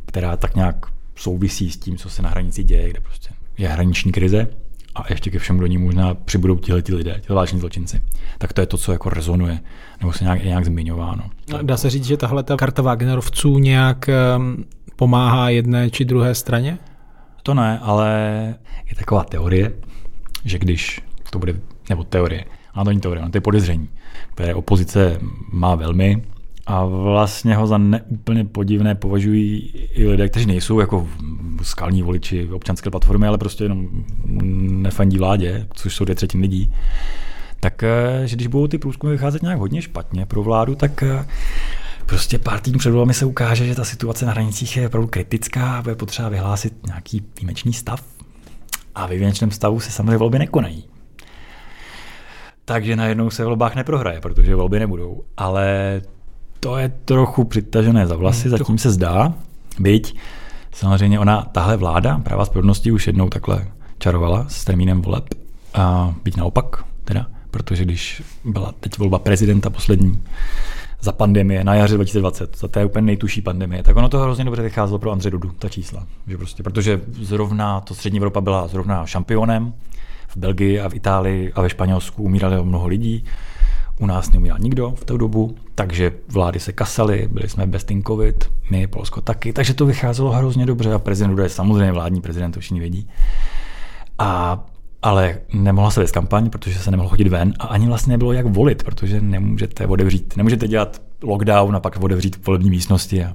která 0.06 0.36
tak 0.36 0.54
nějak 0.56 0.86
souvisí 1.16 1.70
s 1.70 1.76
tím, 1.76 1.96
co 1.96 2.10
se 2.10 2.22
na 2.22 2.28
hranici 2.28 2.64
děje, 2.64 2.90
kde 2.90 3.00
prostě 3.00 3.30
je 3.58 3.68
hraniční 3.68 4.12
krize 4.12 4.48
a 4.94 5.04
ještě 5.08 5.30
ke 5.30 5.38
všemu 5.38 5.60
do 5.60 5.66
ní 5.66 5.78
možná 5.78 6.14
přibudou 6.14 6.56
tihle 6.56 6.82
ti 6.82 6.94
lidé, 6.94 7.20
ti 7.20 7.32
váleční 7.32 7.60
zločinci. 7.60 8.00
Tak 8.38 8.52
to 8.52 8.60
je 8.60 8.66
to, 8.66 8.78
co 8.78 8.92
jako 8.92 9.10
rezonuje, 9.10 9.60
nebo 10.00 10.12
se 10.12 10.24
nějak, 10.24 10.44
nějak 10.44 10.64
zmiňováno. 10.64 11.30
Dá 11.62 11.76
se 11.76 11.90
říct, 11.90 12.04
že 12.04 12.16
tahle 12.16 12.42
ta 12.42 12.56
karta 12.56 12.82
Wagnerovců 12.82 13.58
nějak 13.58 14.10
um, 14.36 14.64
pomáhá 15.00 15.48
jedné 15.48 15.90
či 15.90 16.04
druhé 16.04 16.34
straně? 16.34 16.78
To 17.42 17.54
ne, 17.54 17.78
ale 17.78 18.10
je 18.88 18.94
taková 18.96 19.24
teorie, 19.24 19.72
že 20.44 20.58
když 20.58 21.00
to 21.30 21.38
bude, 21.38 21.54
nebo 21.88 22.04
teorie, 22.04 22.44
ale 22.74 22.84
to 22.84 22.90
není 22.90 23.00
teorie, 23.00 23.30
to 23.30 23.36
je 23.36 23.40
podezření, 23.40 23.88
které 24.34 24.54
opozice 24.54 25.18
má 25.52 25.74
velmi 25.74 26.22
a 26.66 26.84
vlastně 26.84 27.56
ho 27.56 27.66
za 27.66 27.78
neúplně 27.78 28.44
podivné 28.44 28.94
považují 28.94 29.58
i 29.94 30.08
lidé, 30.08 30.28
kteří 30.28 30.46
nejsou 30.46 30.80
jako 30.80 31.08
skalní 31.62 32.02
voliči 32.02 32.48
občanské 32.48 32.90
platformy, 32.90 33.26
ale 33.26 33.38
prostě 33.38 33.64
jenom 33.64 33.88
nefandí 34.82 35.18
vládě, 35.18 35.66
což 35.74 35.94
jsou 35.94 36.04
dvě 36.04 36.14
třetiny 36.14 36.42
lidí. 36.42 36.72
Tak, 37.60 37.82
eh, 37.82 38.22
že 38.24 38.36
když 38.36 38.46
budou 38.46 38.66
ty 38.66 38.78
průzkumy 38.78 39.12
vycházet 39.12 39.42
nějak 39.42 39.58
hodně 39.58 39.82
špatně 39.82 40.26
pro 40.26 40.42
vládu, 40.42 40.74
tak 40.74 41.02
eh, 41.02 41.26
prostě 42.10 42.38
pár 42.38 42.60
týdnů 42.60 42.78
před 42.78 42.90
volbami 42.90 43.14
se 43.14 43.24
ukáže, 43.24 43.66
že 43.66 43.74
ta 43.74 43.84
situace 43.84 44.26
na 44.26 44.32
hranicích 44.32 44.76
je 44.76 44.86
opravdu 44.86 45.08
kritická 45.08 45.78
a 45.78 45.82
bude 45.82 45.94
potřeba 45.94 46.28
vyhlásit 46.28 46.86
nějaký 46.86 47.22
výjimečný 47.36 47.72
stav. 47.72 48.04
A 48.94 49.06
ve 49.06 49.14
výjimečném 49.14 49.50
stavu 49.50 49.80
se 49.80 49.90
samozřejmě 49.90 50.16
volby 50.16 50.38
nekonají. 50.38 50.84
Takže 52.64 52.96
najednou 52.96 53.30
se 53.30 53.42
v 53.42 53.46
volbách 53.46 53.74
neprohraje, 53.74 54.20
protože 54.20 54.54
volby 54.54 54.78
nebudou. 54.78 55.24
Ale 55.36 56.00
to 56.60 56.76
je 56.76 56.88
trochu 57.04 57.44
přitažené 57.44 58.06
za 58.06 58.16
vlasy, 58.16 58.48
hmm, 58.48 58.58
zatím 58.58 58.78
se 58.78 58.90
zdá, 58.90 59.34
byť 59.78 60.16
samozřejmě 60.72 61.20
ona, 61.20 61.42
tahle 61.52 61.76
vláda, 61.76 62.18
práva 62.18 62.44
spravedlnosti 62.44 62.92
už 62.92 63.06
jednou 63.06 63.28
takhle 63.28 63.66
čarovala 63.98 64.48
s 64.48 64.64
termínem 64.64 65.02
voleb, 65.02 65.24
a 65.74 66.14
byť 66.24 66.36
naopak 66.36 66.84
teda, 67.04 67.26
protože 67.50 67.84
když 67.84 68.22
byla 68.44 68.74
teď 68.80 68.98
volba 68.98 69.18
prezidenta 69.18 69.70
poslední, 69.70 70.22
za 71.00 71.12
pandemie 71.12 71.64
na 71.64 71.74
jaře 71.74 71.94
2020, 71.94 72.56
za 72.56 72.68
té 72.68 72.84
úplně 72.84 73.02
nejtuší 73.02 73.42
pandemie, 73.42 73.82
tak 73.82 73.96
ono 73.96 74.08
to 74.08 74.18
hrozně 74.18 74.44
dobře 74.44 74.62
vycházelo 74.62 74.98
pro 74.98 75.12
Andře 75.12 75.30
Dudu, 75.30 75.50
ta 75.58 75.68
čísla. 75.68 76.06
Že 76.26 76.36
prostě, 76.36 76.62
protože 76.62 77.00
zrovna 77.12 77.80
to 77.80 77.94
střední 77.94 78.18
Evropa 78.18 78.40
byla 78.40 78.68
zrovna 78.68 79.06
šampionem, 79.06 79.74
v 80.28 80.36
Belgii 80.36 80.80
a 80.80 80.88
v 80.88 80.94
Itálii 80.94 81.52
a 81.52 81.62
ve 81.62 81.70
Španělsku 81.70 82.22
umírali 82.22 82.64
mnoho 82.64 82.86
lidí, 82.86 83.24
u 83.98 84.06
nás 84.06 84.30
neumíral 84.30 84.58
nikdo 84.58 84.90
v 84.90 85.04
té 85.04 85.18
dobu, 85.18 85.56
takže 85.74 86.12
vlády 86.28 86.60
se 86.60 86.72
kasaly, 86.72 87.28
byli 87.32 87.48
jsme 87.48 87.66
bez 87.66 87.84
ten 87.84 88.02
covid, 88.02 88.50
my, 88.70 88.86
Polsko 88.86 89.20
taky, 89.20 89.52
takže 89.52 89.74
to 89.74 89.86
vycházelo 89.86 90.30
hrozně 90.30 90.66
dobře 90.66 90.92
a 90.92 90.98
prezident 90.98 91.30
Duda 91.30 91.42
je 91.42 91.48
samozřejmě 91.48 91.92
vládní 91.92 92.20
prezident, 92.20 92.52
to 92.52 92.60
všichni 92.60 92.80
vědí. 92.80 93.08
A 94.18 94.60
ale 95.02 95.38
nemohla 95.52 95.90
se 95.90 96.00
vést 96.00 96.12
kampaň, 96.12 96.50
protože 96.50 96.78
se 96.78 96.90
nemohlo 96.90 97.10
chodit 97.10 97.28
ven 97.28 97.54
a 97.58 97.66
ani 97.66 97.86
vlastně 97.86 98.10
nebylo 98.10 98.32
jak 98.32 98.46
volit, 98.46 98.82
protože 98.82 99.20
nemůžete 99.20 99.86
otevřít, 99.86 100.36
nemůžete 100.36 100.68
dělat 100.68 101.02
lockdown 101.22 101.76
a 101.76 101.80
pak 101.80 101.96
otevřít 102.02 102.46
volební 102.46 102.70
místnosti. 102.70 103.24
A, 103.24 103.32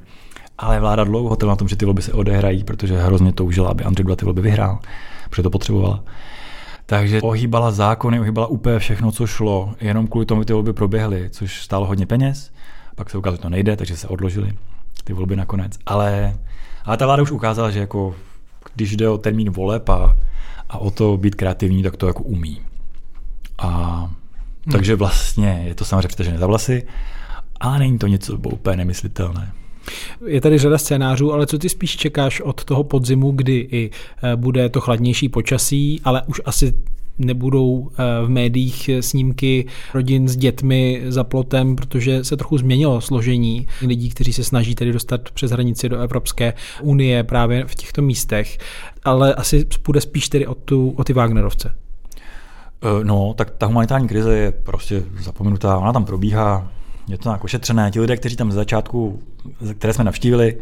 ale 0.57 0.79
vláda 0.79 1.03
dlouho 1.03 1.35
trvala 1.35 1.51
na 1.51 1.55
tom, 1.55 1.67
že 1.67 1.75
ty 1.75 1.85
volby 1.85 2.01
se 2.01 2.13
odehrají, 2.13 2.63
protože 2.63 2.97
hrozně 2.97 3.33
toužila, 3.33 3.69
aby 3.69 3.83
Andrej 3.83 4.03
Duda 4.03 4.15
ty 4.15 4.25
volby 4.25 4.41
vyhrál, 4.41 4.79
protože 5.29 5.43
to 5.43 5.49
potřebovala. 5.49 6.03
Takže 6.85 7.21
ohýbala 7.21 7.71
zákony, 7.71 8.19
ohýbala 8.19 8.47
úplně 8.47 8.79
všechno, 8.79 9.11
co 9.11 9.27
šlo, 9.27 9.73
jenom 9.81 10.07
kvůli 10.07 10.25
tomu 10.25 10.43
ty 10.43 10.53
volby 10.53 10.73
proběhly, 10.73 11.29
což 11.29 11.61
stálo 11.61 11.85
hodně 11.85 12.05
peněz. 12.05 12.51
Pak 12.95 13.09
se 13.09 13.17
ukázalo, 13.17 13.37
že 13.37 13.41
to 13.41 13.49
nejde, 13.49 13.75
takže 13.75 13.97
se 13.97 14.07
odložili 14.07 14.53
ty 15.03 15.13
volby 15.13 15.35
nakonec. 15.35 15.77
Ale, 15.85 16.35
ale 16.85 16.97
ta 16.97 17.05
vláda 17.05 17.23
už 17.23 17.31
ukázala, 17.31 17.71
že 17.71 17.79
jako, 17.79 18.15
když 18.75 18.95
jde 18.95 19.09
o 19.09 19.17
termín 19.17 19.49
voleb 19.49 19.89
a 19.89 20.15
a 20.69 20.77
o 20.77 20.91
to 20.91 21.17
být 21.17 21.35
kreativní, 21.35 21.83
tak 21.83 21.97
to 21.97 22.07
jako 22.07 22.23
umí. 22.23 22.61
A 23.57 23.67
hmm. 23.99 24.71
takže 24.71 24.95
vlastně 24.95 25.63
je 25.67 25.75
to 25.75 25.85
samozřejmě 25.85 26.07
přitažené 26.07 26.37
za 26.37 26.47
vlasy, 26.47 26.87
ale 27.59 27.79
není 27.79 27.99
to 27.99 28.07
něco 28.07 28.33
úplně 28.33 28.77
nemyslitelné. 28.77 29.51
Je 30.25 30.41
tady 30.41 30.57
řada 30.57 30.77
scénářů, 30.77 31.33
ale 31.33 31.47
co 31.47 31.57
ty 31.57 31.69
spíš 31.69 31.97
čekáš 31.97 32.41
od 32.41 32.63
toho 32.63 32.83
podzimu, 32.83 33.31
kdy 33.31 33.67
i 33.71 33.89
eh, 34.23 34.35
bude 34.35 34.69
to 34.69 34.81
chladnější 34.81 35.29
počasí, 35.29 36.01
ale 36.03 36.21
už 36.27 36.41
asi 36.45 36.73
nebudou 37.17 37.89
eh, 37.91 38.25
v 38.25 38.29
médiích 38.29 38.89
snímky 38.99 39.65
rodin 39.93 40.27
s 40.27 40.35
dětmi 40.35 41.01
za 41.07 41.23
plotem, 41.23 41.75
protože 41.75 42.23
se 42.23 42.37
trochu 42.37 42.57
změnilo 42.57 43.01
složení 43.01 43.67
lidí, 43.81 44.09
kteří 44.09 44.33
se 44.33 44.43
snaží 44.43 44.75
tedy 44.75 44.91
dostat 44.91 45.29
přes 45.29 45.51
hranici 45.51 45.89
do 45.89 45.99
Evropské 45.99 46.53
unie 46.81 47.23
právě 47.23 47.65
v 47.65 47.75
těchto 47.75 48.01
místech. 48.01 48.57
Ale 49.03 49.33
asi 49.33 49.65
půjde 49.81 50.01
spíš 50.01 50.29
tedy 50.29 50.47
o, 50.47 50.55
tu, 50.55 50.89
o 50.97 51.03
ty 51.03 51.13
Wagnerovce. 51.13 51.71
Eh, 52.83 53.03
no, 53.03 53.33
tak 53.37 53.51
ta 53.51 53.65
humanitární 53.65 54.07
krize 54.07 54.37
je 54.37 54.51
prostě 54.51 55.03
zapomenutá, 55.19 55.77
ona 55.77 55.93
tam 55.93 56.05
probíhá, 56.05 56.71
je 57.07 57.17
to 57.17 57.29
nějak 57.29 57.43
ošetřené. 57.43 57.91
Ti 57.91 57.99
lidé, 57.99 58.17
kteří 58.17 58.35
tam 58.35 58.51
z 58.51 58.55
začátku, 58.55 59.19
které 59.77 59.93
jsme 59.93 60.03
navštívili, 60.03 60.57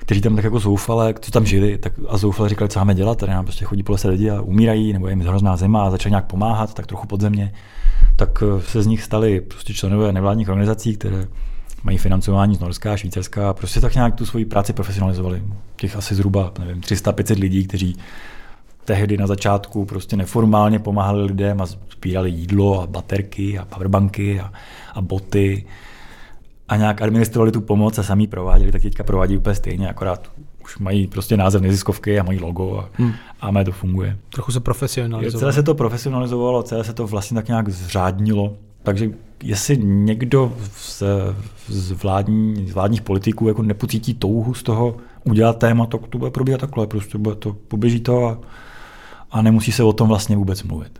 kteří 0.00 0.20
tam 0.20 0.36
tak 0.36 0.44
jako 0.44 0.58
zoufale, 0.58 1.14
co 1.20 1.30
tam 1.30 1.46
žili, 1.46 1.78
tak 1.78 1.92
a 2.08 2.16
zoufale 2.16 2.48
říkali, 2.48 2.68
co 2.68 2.78
máme 2.78 2.94
dělat, 2.94 3.18
tady 3.18 3.32
nám 3.32 3.44
prostě 3.44 3.64
chodí 3.64 3.82
po 3.82 3.92
lese 3.92 4.08
lidi 4.08 4.30
a 4.30 4.40
umírají, 4.40 4.92
nebo 4.92 5.06
je 5.06 5.12
jim 5.12 5.20
hrozná 5.20 5.56
zima 5.56 5.86
a 5.86 5.90
začali 5.90 6.10
nějak 6.10 6.26
pomáhat, 6.26 6.74
tak 6.74 6.86
trochu 6.86 7.06
podzemně, 7.06 7.52
tak 8.16 8.42
eh, 8.42 8.62
se 8.62 8.82
z 8.82 8.86
nich 8.86 9.02
stali 9.02 9.40
prostě 9.40 9.74
členové 9.74 10.12
nevládních 10.12 10.48
organizací, 10.48 10.96
které 10.96 11.26
mají 11.82 11.98
financování 11.98 12.56
z 12.56 12.60
Norska, 12.60 12.96
Švýcarska 12.96 13.50
a 13.50 13.52
prostě 13.52 13.80
tak 13.80 13.94
nějak 13.94 14.14
tu 14.14 14.26
svoji 14.26 14.44
práci 14.44 14.72
profesionalizovali. 14.72 15.42
Těch 15.76 15.96
asi 15.96 16.14
zhruba, 16.14 16.52
nevím, 16.58 16.80
300-500 16.80 17.40
lidí, 17.40 17.66
kteří 17.66 17.96
tehdy 18.86 19.16
na 19.16 19.26
začátku 19.26 19.84
prostě 19.84 20.16
neformálně 20.16 20.78
pomáhali 20.78 21.24
lidem 21.24 21.60
a 21.60 21.66
sbírali 21.66 22.30
jídlo 22.30 22.82
a 22.82 22.86
baterky 22.86 23.58
a 23.58 23.64
powerbanky 23.64 24.40
a, 24.40 24.52
a 24.94 25.00
boty 25.00 25.64
a 26.68 26.76
nějak 26.76 27.02
administrovali 27.02 27.52
tu 27.52 27.60
pomoc 27.60 27.98
a 27.98 28.02
sami 28.02 28.26
prováděli, 28.26 28.72
tak 28.72 28.82
teďka 28.82 29.04
provádí 29.04 29.36
úplně 29.36 29.54
stejně, 29.54 29.88
akorát 29.88 30.30
už 30.64 30.78
mají 30.78 31.06
prostě 31.06 31.36
název 31.36 31.62
neziskovky 31.62 32.20
a 32.20 32.22
mají 32.22 32.40
logo 32.40 32.78
a, 32.78 32.88
hmm. 32.92 33.12
a 33.40 33.50
mé 33.50 33.64
to 33.64 33.72
funguje. 33.72 34.16
Trochu 34.32 34.52
se 34.52 34.60
profesionalizovalo. 34.60 35.40
Celé 35.40 35.52
se 35.52 35.62
to 35.62 35.74
profesionalizovalo, 35.74 36.62
celé 36.62 36.84
se 36.84 36.92
to 36.92 37.06
vlastně 37.06 37.34
tak 37.34 37.48
nějak 37.48 37.68
zřádnilo. 37.68 38.56
Takže 38.82 39.10
jestli 39.42 39.78
někdo 39.78 40.52
z, 40.76 41.02
z, 41.68 41.92
vládní, 41.92 42.66
z 42.68 42.74
vládních 42.74 43.02
politiků 43.02 43.48
jako 43.48 43.62
nepocítí 43.62 44.14
touhu 44.14 44.54
z 44.54 44.62
toho 44.62 44.96
udělat 45.24 45.58
téma, 45.58 45.86
to, 45.86 45.98
to 45.98 46.18
bude 46.18 46.30
probíhat 46.30 46.60
takhle, 46.60 46.86
prostě 46.86 47.18
bude 47.18 47.34
to, 47.34 47.52
poběží 47.68 48.00
to 48.00 48.26
a, 48.26 48.38
a 49.30 49.42
nemusí 49.42 49.72
se 49.72 49.82
o 49.82 49.92
tom 49.92 50.08
vlastně 50.08 50.36
vůbec 50.36 50.62
mluvit. 50.62 50.98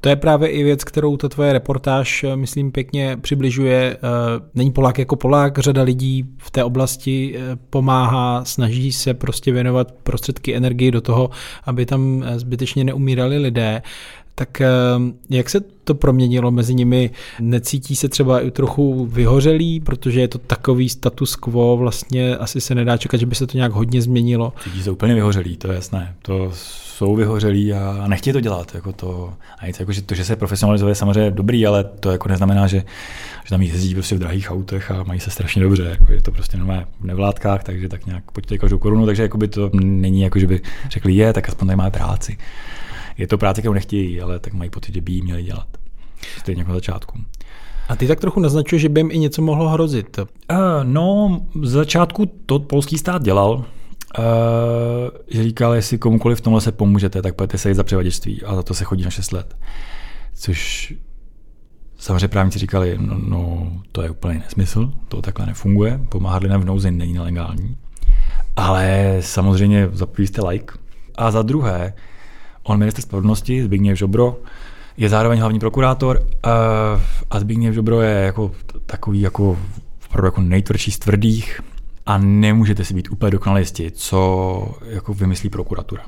To 0.00 0.08
je 0.08 0.16
právě 0.16 0.48
i 0.48 0.62
věc, 0.62 0.84
kterou 0.84 1.16
ta 1.16 1.28
tvoje 1.28 1.52
reportáž, 1.52 2.24
eh, 2.24 2.36
myslím, 2.36 2.72
pěkně 2.72 3.16
přibližuje. 3.16 3.96
Eh, 3.96 3.98
není 4.54 4.72
Polák 4.72 4.98
jako 4.98 5.16
Polák, 5.16 5.58
řada 5.58 5.82
lidí 5.82 6.24
v 6.38 6.50
té 6.50 6.64
oblasti 6.64 7.36
eh, 7.36 7.56
pomáhá, 7.70 8.44
snaží 8.44 8.92
se 8.92 9.14
prostě 9.14 9.52
věnovat 9.52 9.92
prostředky 9.92 10.56
energii 10.56 10.90
do 10.90 11.00
toho, 11.00 11.30
aby 11.64 11.86
tam 11.86 12.24
zbytečně 12.36 12.84
neumírali 12.84 13.38
lidé. 13.38 13.82
Tak 14.34 14.62
jak 15.30 15.50
se 15.50 15.60
to 15.60 15.94
proměnilo 15.94 16.50
mezi 16.50 16.74
nimi? 16.74 17.10
Necítí 17.40 17.96
se 17.96 18.08
třeba 18.08 18.40
i 18.40 18.50
trochu 18.50 19.06
vyhořelý, 19.06 19.80
protože 19.80 20.20
je 20.20 20.28
to 20.28 20.38
takový 20.38 20.88
status 20.88 21.36
quo, 21.36 21.76
vlastně 21.76 22.36
asi 22.36 22.60
se 22.60 22.74
nedá 22.74 22.96
čekat, 22.96 23.16
že 23.16 23.26
by 23.26 23.34
se 23.34 23.46
to 23.46 23.56
nějak 23.56 23.72
hodně 23.72 24.02
změnilo. 24.02 24.52
Cítí 24.64 24.82
se 24.82 24.90
úplně 24.90 25.14
vyhořelý, 25.14 25.56
to 25.56 25.68
je 25.68 25.74
jasné. 25.74 26.14
To 26.22 26.50
jsou 26.54 27.16
vyhořelí 27.16 27.72
a 27.72 28.04
nechtějí 28.08 28.32
to 28.32 28.40
dělat. 28.40 28.74
Jako 28.74 28.92
to, 28.92 29.34
a 29.58 29.66
jako, 29.66 29.92
že 29.92 30.02
to, 30.02 30.14
že 30.14 30.24
se 30.24 30.36
profesionalizuje, 30.36 30.90
je 30.90 30.94
samozřejmě 30.94 31.30
dobrý, 31.30 31.66
ale 31.66 31.84
to 31.84 32.10
jako 32.10 32.28
neznamená, 32.28 32.66
že, 32.66 32.78
že 33.44 33.50
tam 33.50 33.62
jezdí 33.62 33.94
prostě 33.94 34.14
v 34.14 34.18
drahých 34.18 34.50
autech 34.50 34.90
a 34.90 35.02
mají 35.02 35.20
se 35.20 35.30
strašně 35.30 35.62
dobře. 35.62 35.82
Jako 36.00 36.12
je 36.12 36.22
to 36.22 36.32
prostě 36.32 36.56
normálně 36.56 36.86
v 37.00 37.04
nevládkách, 37.04 37.64
takže 37.64 37.88
tak 37.88 38.06
nějak 38.06 38.30
pojďte 38.30 38.58
každou 38.58 38.78
korunu, 38.78 39.06
takže 39.06 39.22
jako 39.22 39.38
by 39.38 39.48
to 39.48 39.70
není 39.74 40.20
jako, 40.20 40.38
že 40.38 40.46
by 40.46 40.60
řekli 40.90 41.12
je, 41.12 41.32
tak 41.32 41.48
aspoň 41.48 41.68
tady 41.68 41.76
máme 41.76 41.90
práci. 41.90 42.38
Je 43.18 43.26
to 43.26 43.38
práce, 43.38 43.60
kterou 43.60 43.74
nechtějí, 43.74 44.20
ale 44.20 44.38
tak 44.38 44.52
mají 44.52 44.70
pocit, 44.70 44.94
že 44.94 45.00
by 45.00 45.12
jí 45.12 45.22
měli 45.22 45.42
dělat. 45.42 45.66
Stejně 46.38 46.60
jako 46.60 46.70
na 46.70 46.76
začátku. 46.76 47.18
A 47.88 47.96
ty 47.96 48.06
tak 48.06 48.20
trochu 48.20 48.40
naznačuješ, 48.40 48.82
že 48.82 48.88
by 48.88 49.00
jim 49.00 49.10
i 49.10 49.18
něco 49.18 49.42
mohlo 49.42 49.68
hrozit. 49.68 50.18
Uh, 50.18 50.56
no, 50.82 51.40
z 51.62 51.70
začátku 51.70 52.26
to 52.46 52.58
polský 52.58 52.98
stát 52.98 53.22
dělal, 53.22 53.64
Uh, 54.18 55.42
říkal, 55.42 55.74
jestli 55.74 55.98
komukoliv 55.98 56.38
v 56.38 56.40
tomhle 56.40 56.60
se 56.60 56.72
pomůžete, 56.72 57.22
tak 57.22 57.34
pojďte 57.34 57.58
se 57.58 57.68
jít 57.68 57.74
za 57.74 57.84
převaděčství 57.84 58.42
a 58.42 58.54
za 58.54 58.62
to 58.62 58.74
se 58.74 58.84
chodí 58.84 59.04
na 59.04 59.10
6 59.10 59.32
let. 59.32 59.56
Což 60.34 60.94
samozřejmě 61.98 62.28
právníci 62.28 62.58
říkali, 62.58 62.98
no, 63.00 63.18
no 63.18 63.72
to 63.92 64.02
je 64.02 64.10
úplně 64.10 64.38
nesmysl, 64.38 64.92
to 65.08 65.22
takhle 65.22 65.46
nefunguje, 65.46 66.00
pomáhat 66.08 66.42
lidem 66.42 66.60
v 66.60 66.64
nouzi 66.64 66.90
není 66.90 67.12
nelegální. 67.12 67.76
Ale 68.56 69.16
samozřejmě 69.20 69.88
za 69.92 70.06
jste 70.18 70.46
like. 70.46 70.74
A 71.14 71.30
za 71.30 71.42
druhé, 71.42 71.94
on 72.64 72.78
minister 72.78 73.02
spravedlnosti, 73.02 73.64
Zbigněv 73.64 73.98
Žobro, 73.98 74.36
je 74.96 75.08
zároveň 75.08 75.40
hlavní 75.40 75.58
prokurátor 75.58 76.18
uh, 76.18 76.52
a 77.30 77.40
Zbigněv 77.40 77.74
Žobro 77.74 78.00
je 78.00 78.14
jako 78.14 78.50
takový 78.86 79.20
jako, 79.20 79.58
jako 80.24 80.40
nejtvrdší 80.40 80.90
z 80.90 80.98
tvrdých, 80.98 81.60
a 82.06 82.18
nemůžete 82.18 82.84
si 82.84 82.94
být 82.94 83.10
úplně 83.10 83.30
dokonale 83.30 83.60
jistí, 83.60 83.90
co 83.90 84.78
jako 84.86 85.14
vymyslí 85.14 85.50
prokuratura. 85.50 86.02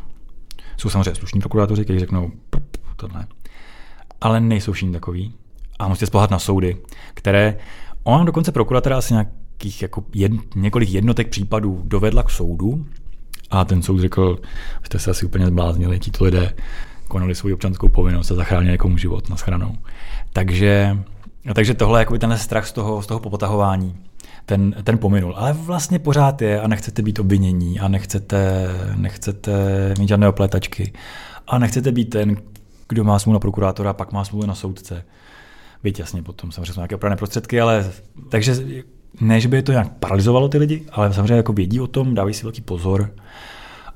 Jsou 0.77 0.89
samozřejmě 0.91 1.15
slušní 1.15 1.41
prokurátoři, 1.41 1.85
kteří 1.85 1.99
řeknou, 1.99 2.31
to 2.97 3.09
ne. 3.09 3.27
Ale 4.21 4.41
nejsou 4.41 4.73
všichni 4.73 4.93
takový. 4.93 5.35
A 5.79 5.89
musíte 5.89 6.07
spolehat 6.07 6.31
na 6.31 6.39
soudy, 6.39 6.77
které, 7.15 7.59
ona 8.03 8.25
dokonce 8.25 8.53
prokuratura 8.53 8.99
asi 8.99 9.15
nějakých 9.15 9.83
jako 9.83 10.05
jed, 10.15 10.33
několik 10.55 10.91
jednotek 10.91 11.29
případů 11.29 11.83
dovedla 11.85 12.23
k 12.23 12.31
soudu 12.31 12.87
A 13.51 13.65
ten 13.65 13.83
soud 13.83 13.99
řekl, 13.99 14.39
jste 14.83 14.99
se 14.99 15.11
asi 15.11 15.27
úplně 15.27 15.47
zbláznili, 15.47 15.99
tito 15.99 16.25
lidé 16.25 16.55
konali 17.09 17.35
svou 17.35 17.55
občanskou 17.55 17.89
povinnost 17.89 18.31
a 18.31 18.35
zachránili 18.35 18.73
někomu 18.73 18.99
život 18.99 19.31
na 19.31 19.37
schranou. 19.37 19.77
Takže, 20.33 20.99
takže 21.55 21.75
tohle, 21.75 22.01
jakoby 22.01 22.19
ten 22.19 22.39
strach 22.39 22.67
z 22.67 22.73
toho, 22.73 23.03
z 23.03 23.07
toho 23.07 23.21
popotahování, 23.21 23.97
ten, 24.47 24.75
ten 24.85 24.99
pominul. 24.99 25.35
Ale 25.37 25.53
vlastně 25.53 25.99
pořád 25.99 26.43
je 26.43 26.61
a 26.61 26.69
nechcete 26.69 27.03
být 27.03 27.19
obvinění 27.19 27.81
a 27.81 27.89
nechcete, 27.89 28.69
nechcete 28.97 29.53
mít 29.99 30.09
žádné 30.09 30.29
opletačky 30.29 30.93
a 31.47 31.59
nechcete 31.59 31.93
být 31.93 32.11
ten, 32.11 32.37
kdo 32.89 33.05
má 33.05 33.19
smůlu 33.19 33.35
na 33.35 33.41
prokurátora 33.41 33.91
a 33.91 33.93
pak 33.93 34.13
má 34.13 34.25
smůlu 34.25 34.47
na 34.47 34.55
soudce. 34.55 35.05
Byť 35.83 35.99
jasně 35.99 36.23
potom 36.23 36.53
samozřejmě 36.53 36.73
jsou 36.73 36.81
nějaké 36.81 36.95
opravné 36.95 37.17
prostředky, 37.17 37.61
ale 37.61 37.91
takže 38.29 38.57
ne, 39.21 39.41
že 39.41 39.49
by 39.49 39.63
to 39.63 39.73
nějak 39.73 39.93
paralizovalo 39.93 40.49
ty 40.49 40.59
lidi, 40.59 40.85
ale 40.93 41.13
samozřejmě 41.13 41.35
jako 41.35 41.53
vědí 41.53 41.81
o 41.81 41.87
tom, 41.87 42.15
dávají 42.15 42.35
si 42.35 42.43
velký 42.43 42.61
pozor 42.61 43.11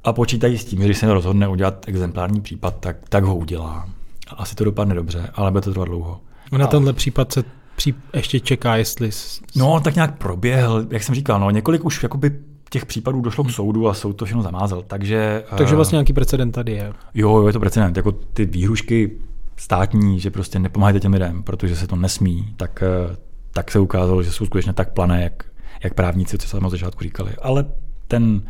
a 0.05 0.13
počítají 0.13 0.59
s 0.59 0.65
tím, 0.65 0.79
že 0.79 0.85
když 0.85 0.99
se 0.99 1.15
rozhodne 1.15 1.49
udělat 1.49 1.85
exemplární 1.89 2.41
případ, 2.41 2.77
tak, 2.81 2.97
tak 3.09 3.25
ho 3.25 3.37
udělá. 3.37 3.89
Asi 4.37 4.55
to 4.55 4.65
dopadne 4.65 4.95
dobře, 4.95 5.31
ale 5.35 5.51
bude 5.51 5.61
to 5.61 5.71
trvat 5.71 5.89
dlouho. 5.89 6.21
Na 6.59 6.67
tenhle 6.67 6.93
případ 6.93 7.33
se 7.33 7.45
pří, 7.77 7.95
ještě 8.15 8.41
čeká, 8.41 8.77
jestli... 8.77 9.11
No, 9.57 9.81
tak 9.81 9.95
nějak 9.95 10.19
proběhl, 10.19 10.87
jak 10.91 11.03
jsem 11.03 11.15
říkal, 11.15 11.41
no, 11.41 11.51
několik 11.51 11.85
už 11.85 12.03
jakoby 12.03 12.39
těch 12.71 12.87
případů 12.87 13.21
došlo 13.21 13.45
k 13.45 13.51
soudu 13.51 13.89
a 13.89 13.95
soud 13.95 14.13
to 14.13 14.25
všechno 14.25 14.43
zamázal. 14.43 14.83
Takže, 14.87 15.45
takže 15.57 15.75
vlastně 15.77 15.97
nějaký 15.97 16.13
precedent 16.13 16.55
tady 16.55 16.73
je. 16.73 16.93
Jo, 17.15 17.47
je 17.47 17.53
to 17.53 17.61
precedent. 17.61 17.97
Jako 17.97 18.13
ty 18.13 18.45
výhrušky 18.45 19.11
státní, 19.57 20.21
že 20.21 20.31
prostě 20.31 20.59
nepomáhajte 20.59 21.01
těm 21.01 21.13
lidem, 21.13 21.43
protože 21.43 21.77
se 21.77 21.87
to 21.87 21.97
nesmí, 21.97 22.55
tak, 22.57 22.83
eh, 22.83 23.17
tak 23.53 23.71
se 23.71 23.79
ukázalo, 23.79 24.23
že 24.23 24.33
jsou 24.33 24.47
skutečně 24.47 24.73
tak 24.73 24.93
plané, 24.93 25.23
jak, 25.23 25.45
jak 25.85 25.95
právníci, 25.95 26.39
co 26.39 26.49
se 26.49 26.61
na 26.61 26.69
začátku 26.69 27.05
říkali. 27.05 27.33
Ale 27.43 27.65
ten, 28.09 28.43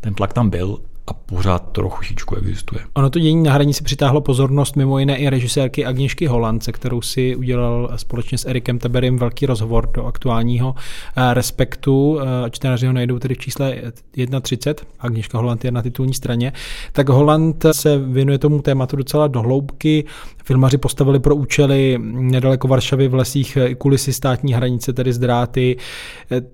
ten 0.00 0.14
tlak 0.14 0.32
tam 0.32 0.50
byl 0.50 0.80
a 1.06 1.12
pořád 1.12 1.72
trochu 1.72 2.00
existuje. 2.38 2.80
Ono 2.94 3.10
to 3.10 3.18
dění 3.18 3.42
na 3.42 3.52
hranici 3.52 3.84
přitáhlo 3.84 4.20
pozornost 4.20 4.76
mimo 4.76 4.98
jiné 4.98 5.16
i 5.16 5.28
režisérky 5.28 5.84
Agněšky 5.84 6.26
Holance, 6.26 6.72
kterou 6.72 7.02
si 7.02 7.36
udělal 7.36 7.92
společně 7.96 8.38
s 8.38 8.48
Erikem 8.48 8.78
Teberim 8.78 9.18
velký 9.18 9.46
rozhovor 9.46 9.90
do 9.94 10.06
aktuálního 10.06 10.74
eh, 11.16 11.34
Respektu. 11.34 12.18
Eh, 12.20 12.50
čtenáři 12.50 12.86
ho 12.86 12.92
najdou 12.92 13.18
tedy 13.18 13.34
v 13.34 13.38
čísle 13.38 13.76
1.30. 14.16 14.74
Agněška 15.00 15.38
Holand 15.38 15.64
je 15.64 15.70
na 15.70 15.82
titulní 15.82 16.14
straně. 16.14 16.52
Tak 16.92 17.08
Holand 17.08 17.66
se 17.72 17.98
věnuje 17.98 18.38
tomu 18.38 18.62
tématu 18.62 18.96
docela 18.96 19.28
dohloubky. 19.28 20.04
Filmaři 20.44 20.78
postavili 20.78 21.20
pro 21.20 21.36
účely 21.36 21.98
nedaleko 22.02 22.68
Varšavy 22.68 23.08
v 23.08 23.14
lesích 23.14 23.58
kulisy 23.78 24.12
státní 24.12 24.54
hranice, 24.54 24.92
tedy 24.92 25.12
z 25.12 25.18
dráty. 25.18 25.76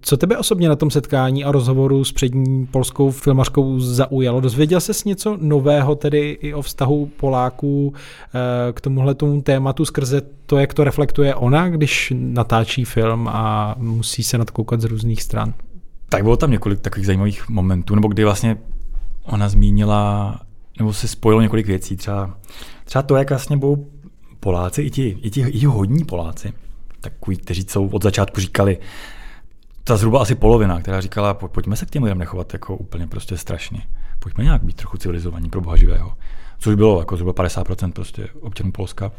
Co 0.01 0.17
tebe 0.17 0.39
osobně 0.39 0.69
na 0.69 0.77
tom 0.77 0.91
setkání 0.91 1.45
a 1.45 1.53
rozhovoru 1.53 2.05
s 2.05 2.13
přední 2.13 2.67
polskou 2.67 3.11
filmařkou 3.11 3.81
zaujalo? 3.81 4.40
Dozvěděl 4.41 4.81
ses 4.81 5.05
něco 5.05 5.39
nového 5.41 5.95
tedy 5.95 6.31
i 6.31 6.55
o 6.55 6.63
vztahu 6.63 7.07
Poláků 7.07 7.95
eh, 7.95 8.73
k 8.73 8.81
tomuhle 8.81 9.15
tomu 9.15 9.43
tématu 9.43 9.85
skrze 9.85 10.23
to, 10.47 10.59
jak 10.59 10.75
to 10.75 10.85
reflektuje 10.85 11.35
ona, 11.35 11.69
když 11.69 12.13
natáčí 12.17 12.85
film 12.85 13.29
a 13.29 13.75
musí 13.79 14.23
se 14.23 14.39
nadkoukat 14.39 14.81
z 14.81 14.85
různých 14.85 15.23
stran? 15.23 15.55
Tak 16.09 16.23
bylo 16.23 16.37
tam 16.37 16.51
několik 16.51 16.81
takových 16.81 17.07
zajímavých 17.07 17.49
momentů, 17.49 17.95
nebo 17.95 18.09
kdy 18.09 18.25
vlastně 18.25 18.57
ona 19.23 19.49
zmínila, 19.49 20.41
nebo 20.79 20.93
se 20.93 21.09
spojilo 21.09 21.43
několik 21.43 21.67
věcí, 21.67 21.97
třeba 21.97 22.37
třeba 22.85 23.03
to, 23.03 23.17
jak 23.17 23.31
vlastně 23.31 23.57
budou 23.57 23.87
Poláci, 24.41 24.83
i 24.83 24.91
ti, 24.91 25.19
i 25.23 25.31
ti, 25.31 25.41
i 25.41 25.65
hodní 25.65 26.05
Poláci, 26.05 26.53
takový, 27.01 27.37
kteří 27.37 27.63
jsou 27.69 27.89
od 27.89 28.03
začátku 28.03 28.41
říkali, 28.41 28.79
ta 29.85 29.97
zhruba 29.97 30.23
asi 30.23 30.35
polovina, 30.35 30.81
která 30.81 31.01
říkala, 31.01 31.35
pojďme 31.35 31.77
se 31.77 31.87
k 31.87 31.91
těm 31.91 32.03
lidem 32.03 32.19
nechovat 32.19 32.53
jako 32.53 32.77
úplně 32.77 33.07
prostě 33.07 33.37
strašně. 33.37 33.81
Pojďme 34.21 34.45
nějak 34.45 34.63
být 34.63 34.77
trochu 34.77 34.97
civilizovaní 34.97 35.49
pro 35.49 35.61
boha 35.61 35.77
živého. 35.77 36.13
Což 36.59 36.75
bylo 36.75 36.99
jako 36.99 37.17
zhruba 37.17 37.45
50% 37.45 37.93
prostě 37.93 38.29
občanů 38.41 38.73
Polska. 38.73 39.13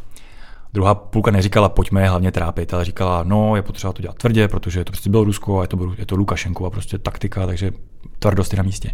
Druhá 0.73 0.95
půlka 0.95 1.31
neříkala, 1.31 1.69
pojďme 1.69 2.01
je 2.01 2.09
hlavně 2.09 2.31
trápit, 2.31 2.73
ale 2.73 2.85
říkala, 2.85 3.23
no, 3.23 3.55
je 3.55 3.61
potřeba 3.61 3.93
to 3.93 4.01
dělat 4.01 4.17
tvrdě, 4.17 4.47
protože 4.47 4.79
je 4.79 4.85
to 4.85 4.91
prostě 4.91 5.09
bylo 5.09 5.23
Rusko 5.23 5.59
a 5.59 5.61
je 5.61 5.67
to, 5.67 5.93
je 5.97 6.05
to 6.05 6.15
Lukašenkova 6.15 6.69
prostě 6.69 6.97
taktika, 6.97 7.45
takže 7.45 7.71
tvrdost 8.19 8.53
je 8.53 8.57
na 8.57 8.63
místě. 8.63 8.91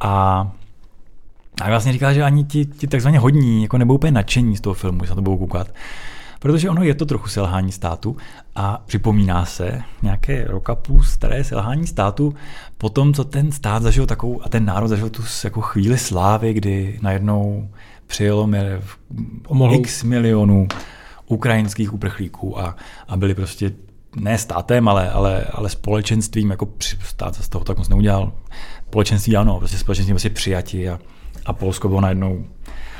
A 0.00 0.46
a 1.60 1.68
vlastně 1.68 1.92
říkal, 1.92 2.14
že 2.14 2.22
ani 2.22 2.44
ti, 2.44 2.66
ti 2.66 2.86
takzvaně 2.86 3.18
hodní 3.18 3.62
jako 3.62 3.78
nebudou 3.78 3.94
úplně 3.94 4.12
nadšení 4.12 4.56
z 4.56 4.60
toho 4.60 4.74
filmu, 4.74 5.04
že 5.04 5.06
se 5.06 5.12
na 5.12 5.14
to 5.14 5.22
budou 5.22 5.38
koukat. 5.38 5.74
Protože 6.40 6.70
ono 6.70 6.82
je 6.82 6.94
to 6.94 7.06
trochu 7.06 7.28
selhání 7.28 7.72
státu 7.72 8.16
a 8.54 8.82
připomíná 8.86 9.44
se 9.44 9.82
nějaké 10.02 10.44
roka 10.44 10.74
půl 10.74 11.02
staré 11.02 11.44
selhání 11.44 11.86
státu 11.86 12.34
po 12.78 12.88
tom, 12.88 13.14
co 13.14 13.24
ten 13.24 13.52
stát 13.52 13.82
zažil 13.82 14.06
takovou 14.06 14.44
a 14.44 14.48
ten 14.48 14.64
národ 14.64 14.88
zažil 14.88 15.10
tu 15.10 15.22
jako 15.44 15.60
chvíli 15.60 15.98
slávy, 15.98 16.52
kdy 16.52 16.98
najednou 17.02 17.68
přijelo 18.06 18.48
x 19.72 20.02
milionů 20.02 20.68
ukrajinských 21.26 21.94
uprchlíků 21.94 22.60
a, 22.60 22.76
a 23.08 23.16
byli 23.16 23.34
prostě 23.34 23.72
ne 24.16 24.38
státem, 24.38 24.88
ale, 24.88 25.10
ale, 25.10 25.44
ale 25.44 25.68
společenstvím, 25.68 26.50
jako 26.50 26.68
stát 27.04 27.34
se 27.34 27.42
z 27.42 27.48
toho 27.48 27.64
tak 27.64 27.78
moc 27.78 27.88
neudělal. 27.88 28.32
Společenství 28.86 29.36
ano, 29.36 29.58
prostě 29.58 29.78
společenství 29.78 30.12
prostě 30.12 30.30
přijati 30.30 30.88
a, 30.88 30.98
a 31.46 31.52
Polsko 31.52 31.88
bylo 31.88 32.00
najednou 32.00 32.44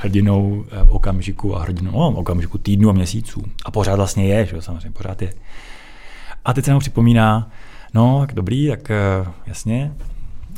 hrdinou 0.03 0.65
eh, 0.71 0.83
okamžiku 0.89 1.57
a 1.57 1.63
hrdinou 1.63 1.91
no, 1.93 2.09
okamžiku 2.09 2.59
týdnu 2.59 2.91
a 2.91 2.93
měsíců. 2.93 3.43
A 3.65 3.71
pořád 3.71 3.97
vlastně 3.97 4.27
je, 4.27 4.47
že 4.47 4.57
jo, 4.57 4.63
samozřejmě, 4.63 4.91
pořád 4.91 5.23
je. 5.23 5.33
A 6.45 6.53
teď 6.53 6.65
se 6.65 6.71
nám 6.71 6.81
připomíná, 6.81 7.51
no, 7.95 8.21
tak 8.21 8.35
dobrý, 8.35 8.69
tak 8.69 8.91
eh, 8.91 8.97
jasně, 9.47 9.93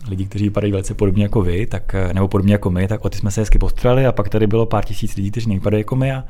lidi, 0.09 0.27
kteří 0.27 0.45
vypadají 0.45 0.73
velice 0.73 0.95
podobně 0.95 1.23
jako 1.23 1.43
vy, 1.43 1.67
tak, 1.67 1.95
eh, 1.95 2.15
nebo 2.15 2.29
podobně 2.29 2.55
jako 2.55 2.71
my, 2.71 2.89
tak 2.89 3.05
o 3.05 3.09
ty 3.09 3.19
jsme 3.19 3.31
se 3.31 3.41
hezky 3.41 3.59
postrali 3.59 4.07
a 4.07 4.13
pak 4.13 4.29
tady 4.29 4.47
bylo 4.47 4.67
pár 4.67 4.85
tisíc 4.85 5.17
lidí, 5.17 5.31
kteří 5.31 5.49
nevypadají 5.49 5.81
jako 5.81 5.97
my 5.97 6.13
a, 6.13 6.25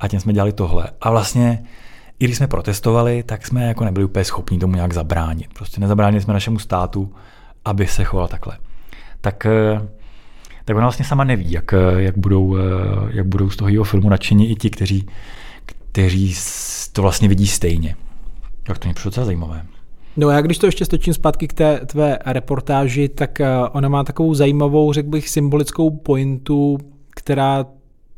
a 0.00 0.08
těm 0.08 0.20
jsme 0.20 0.32
dělali 0.32 0.52
tohle. 0.52 0.84
A 1.00 1.10
vlastně, 1.10 1.62
i 2.18 2.24
když 2.24 2.36
jsme 2.36 2.46
protestovali, 2.46 3.22
tak 3.22 3.46
jsme 3.46 3.66
jako 3.66 3.84
nebyli 3.84 4.04
úplně 4.04 4.24
schopni 4.24 4.58
tomu 4.58 4.74
nějak 4.74 4.92
zabránit. 4.92 5.54
Prostě 5.54 5.80
nezabránili 5.80 6.20
jsme 6.20 6.34
našemu 6.34 6.58
státu, 6.58 7.14
aby 7.64 7.86
se 7.86 8.04
choval 8.04 8.28
takhle. 8.28 8.58
Tak 9.20 9.46
tak 10.68 10.76
ona 10.76 10.86
vlastně 10.86 11.04
sama 11.04 11.24
neví, 11.24 11.52
jak, 11.52 11.74
jak, 11.96 12.18
budou, 12.18 12.56
jak 13.10 13.26
budou 13.26 13.50
z 13.50 13.56
toho 13.56 13.68
jeho 13.68 13.84
filmu 13.84 14.08
nadšení 14.08 14.50
i 14.50 14.54
ti, 14.54 14.70
kteří, 14.70 15.06
kteří 15.66 16.34
to 16.92 17.02
vlastně 17.02 17.28
vidí 17.28 17.46
stejně. 17.46 17.96
Tak 18.62 18.78
to 18.78 18.88
mě 18.88 18.94
přišlo 18.94 19.08
docela 19.08 19.26
zajímavé. 19.26 19.62
No 20.16 20.30
já 20.30 20.40
když 20.40 20.58
to 20.58 20.66
ještě 20.66 20.84
stočím 20.84 21.14
zpátky 21.14 21.48
k 21.48 21.52
té 21.52 21.80
tvé 21.86 22.18
reportáži, 22.26 23.08
tak 23.08 23.40
eh, 23.40 23.48
ona 23.72 23.88
má 23.88 24.04
takovou 24.04 24.34
zajímavou, 24.34 24.92
řekl 24.92 25.08
bych, 25.08 25.28
symbolickou 25.28 25.90
pointu, 25.90 26.78
která 27.10 27.66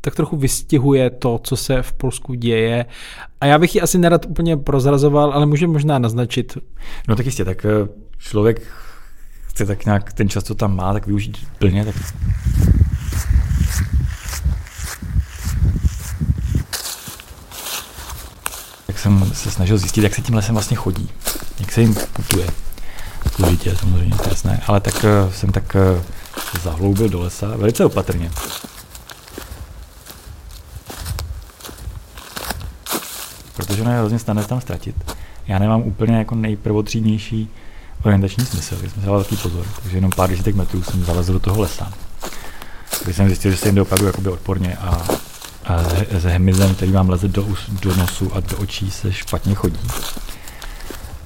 tak 0.01 0.15
trochu 0.15 0.37
vystihuje 0.37 1.09
to, 1.09 1.39
co 1.43 1.55
se 1.57 1.81
v 1.81 1.93
Polsku 1.93 2.33
děje. 2.33 2.85
A 3.41 3.45
já 3.45 3.59
bych 3.59 3.75
ji 3.75 3.81
asi 3.81 3.97
nerad 3.97 4.25
úplně 4.25 4.57
prozrazoval, 4.57 5.31
ale 5.33 5.45
může 5.45 5.67
možná 5.67 5.99
naznačit. 5.99 6.57
No 7.07 7.15
tak 7.15 7.25
jistě, 7.25 7.45
tak 7.45 7.65
eh, 7.65 7.87
člověk 8.17 8.61
chce 9.51 9.65
tak 9.65 9.85
nějak 9.85 10.13
ten 10.13 10.29
čas, 10.29 10.43
co 10.43 10.55
tam 10.55 10.75
má, 10.75 10.93
tak 10.93 11.05
využít 11.05 11.47
plně, 11.59 11.85
tak 11.85 11.95
tak 18.87 18.99
jsem 18.99 19.31
se 19.33 19.51
snažil 19.51 19.77
zjistit, 19.77 20.03
jak 20.03 20.15
se 20.15 20.21
tím 20.21 20.35
lesem 20.35 20.55
vlastně 20.55 20.77
chodí, 20.77 21.09
jak 21.59 21.71
se 21.71 21.81
jim 21.81 21.95
putuje. 22.13 22.47
Složitě 23.35 23.75
samozřejmě, 23.75 24.15
to 24.15 24.29
jasné, 24.29 24.61
ale 24.67 24.79
tak 24.79 24.93
uh, 24.93 25.33
jsem 25.33 25.51
tak 25.51 25.75
uh, 25.75 26.01
zahloubil 26.63 27.09
do 27.09 27.19
lesa 27.21 27.47
velice 27.57 27.85
opatrně. 27.85 28.31
Protože 33.55 33.81
ono 33.81 33.91
je 33.91 33.97
hrozně 33.97 34.19
snadné 34.19 34.43
tam 34.43 34.61
ztratit. 34.61 34.95
Já 35.47 35.59
nemám 35.59 35.81
úplně 35.81 36.17
jako 36.17 36.35
nejprvotřídnější 36.35 37.49
orientační 38.03 38.45
smysl, 38.45 38.75
když 38.79 38.91
jsem 38.91 39.01
si 39.01 39.07
dal 39.07 39.23
takový 39.23 39.41
pozor, 39.41 39.65
takže 39.81 39.97
jenom 39.97 40.11
pár 40.15 40.29
desítek 40.29 40.55
metrů 40.55 40.83
jsem 40.83 41.05
zalezl 41.05 41.33
do 41.33 41.39
toho 41.39 41.61
lesa. 41.61 41.93
Když 43.03 43.15
jsem 43.15 43.27
zjistil, 43.27 43.51
že 43.51 43.57
se 43.57 43.67
jim 43.67 43.75
jde 43.75 43.81
opravdu 43.81 44.05
jakoby 44.05 44.29
odporně 44.29 44.75
a, 44.75 45.01
a 45.65 45.83
s 46.19 46.23
hmyzem, 46.23 46.75
který 46.75 46.91
vám 46.91 47.09
leze 47.09 47.27
do, 47.27 47.47
do 47.81 47.95
nosu 47.95 48.35
a 48.35 48.39
do 48.39 48.57
očí, 48.57 48.91
se 48.91 49.13
špatně 49.13 49.55
chodí. 49.55 49.79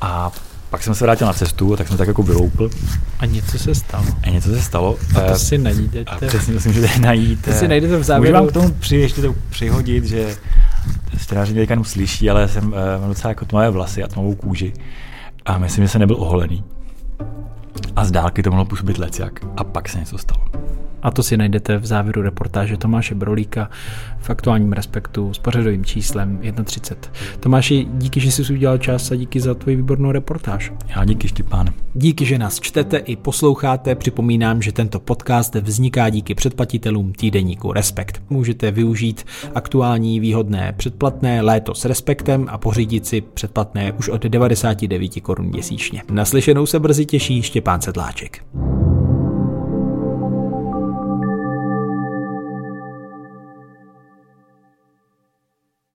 A 0.01 0.31
pak 0.69 0.83
jsem 0.83 0.95
se 0.95 1.05
vrátil 1.05 1.27
na 1.27 1.33
cestu, 1.33 1.75
tak 1.75 1.87
jsem 1.87 1.97
tak 1.97 2.07
jako 2.07 2.23
vyloupl. 2.23 2.69
A 3.19 3.25
něco 3.25 3.59
se 3.59 3.75
stalo. 3.75 4.05
A 4.23 4.29
něco 4.29 4.49
se 4.49 4.61
stalo. 4.61 4.97
A 5.15 5.31
to 5.31 5.39
si 5.39 5.57
najdete. 5.57 6.11
A 6.11 6.27
přesně 6.27 6.53
to 6.53 6.59
si 6.59 6.67
můžete 6.67 6.99
najít. 6.99 7.45
To 7.45 7.51
si 7.51 7.67
najdete 7.67 7.97
v 7.97 8.03
závěru. 8.03 8.37
Můžu 8.37 8.43
vám 8.43 8.49
k 8.49 8.53
tomu 8.53 8.71
při, 8.79 8.95
ještě 8.95 9.21
to 9.21 9.35
přihodit, 9.49 10.05
že 10.05 10.35
stráži 11.17 11.53
mě 11.53 11.65
teďka 11.65 11.83
slyší, 11.83 12.29
ale 12.29 12.47
jsem, 12.47 12.67
uh, 12.67 12.73
mám 12.99 13.09
docela 13.09 13.29
jako 13.29 13.45
tmavé 13.45 13.69
vlasy 13.69 14.03
a 14.03 14.07
tmavou 14.07 14.35
kůži. 14.35 14.73
A 15.45 15.57
myslím, 15.57 15.83
že 15.83 15.87
se 15.87 15.99
nebyl 15.99 16.15
oholený. 16.15 16.63
A 17.95 18.05
z 18.05 18.11
dálky 18.11 18.43
to 18.43 18.49
mohlo 18.49 18.65
působit 18.65 18.97
lecjak. 18.97 19.39
A 19.57 19.63
pak 19.63 19.89
se 19.89 19.99
něco 19.99 20.17
stalo. 20.17 20.64
A 21.05 21.11
to 21.11 21.23
si 21.23 21.37
najdete 21.37 21.77
v 21.77 21.85
závěru 21.85 22.21
reportáže 22.21 22.77
Tomáše 22.77 23.15
Brolíka 23.15 23.69
v 24.19 24.29
aktuálním 24.29 24.73
respektu 24.73 25.33
s 25.33 25.39
pořadovým 25.39 25.85
číslem 25.85 26.39
31. 26.63 27.19
Tomáši, 27.39 27.87
díky, 27.91 28.19
že 28.19 28.31
jsi 28.31 28.53
udělal 28.53 28.77
čas 28.77 29.11
a 29.11 29.15
díky 29.15 29.39
za 29.39 29.53
tvoji 29.53 29.75
výbornou 29.75 30.11
reportáž. 30.11 30.73
Já 30.95 31.05
díky, 31.05 31.27
Štěpán. 31.27 31.67
Díky, 31.93 32.25
že 32.25 32.37
nás 32.37 32.59
čtete 32.59 32.97
i 32.97 33.15
posloucháte. 33.15 33.95
Připomínám, 33.95 34.61
že 34.61 34.71
tento 34.71 34.99
podcast 34.99 35.55
vzniká 35.55 36.09
díky 36.09 36.35
předplatitelům 36.35 37.13
týdeníku 37.13 37.73
Respekt. 37.73 38.21
Můžete 38.29 38.71
využít 38.71 39.25
aktuální 39.55 40.19
výhodné 40.19 40.73
předplatné 40.77 41.41
léto 41.41 41.75
s 41.75 41.85
Respektem 41.85 42.45
a 42.49 42.57
pořídit 42.57 43.05
si 43.05 43.21
předplatné 43.21 43.91
už 43.91 44.09
od 44.09 44.23
99 44.23 45.11
korun 45.21 45.45
měsíčně. 45.45 46.03
Naslyšenou 46.11 46.65
se 46.65 46.79
brzy 46.79 47.05
těší 47.05 47.41
Štěpán 47.41 47.81
Sedláček. 47.81 48.45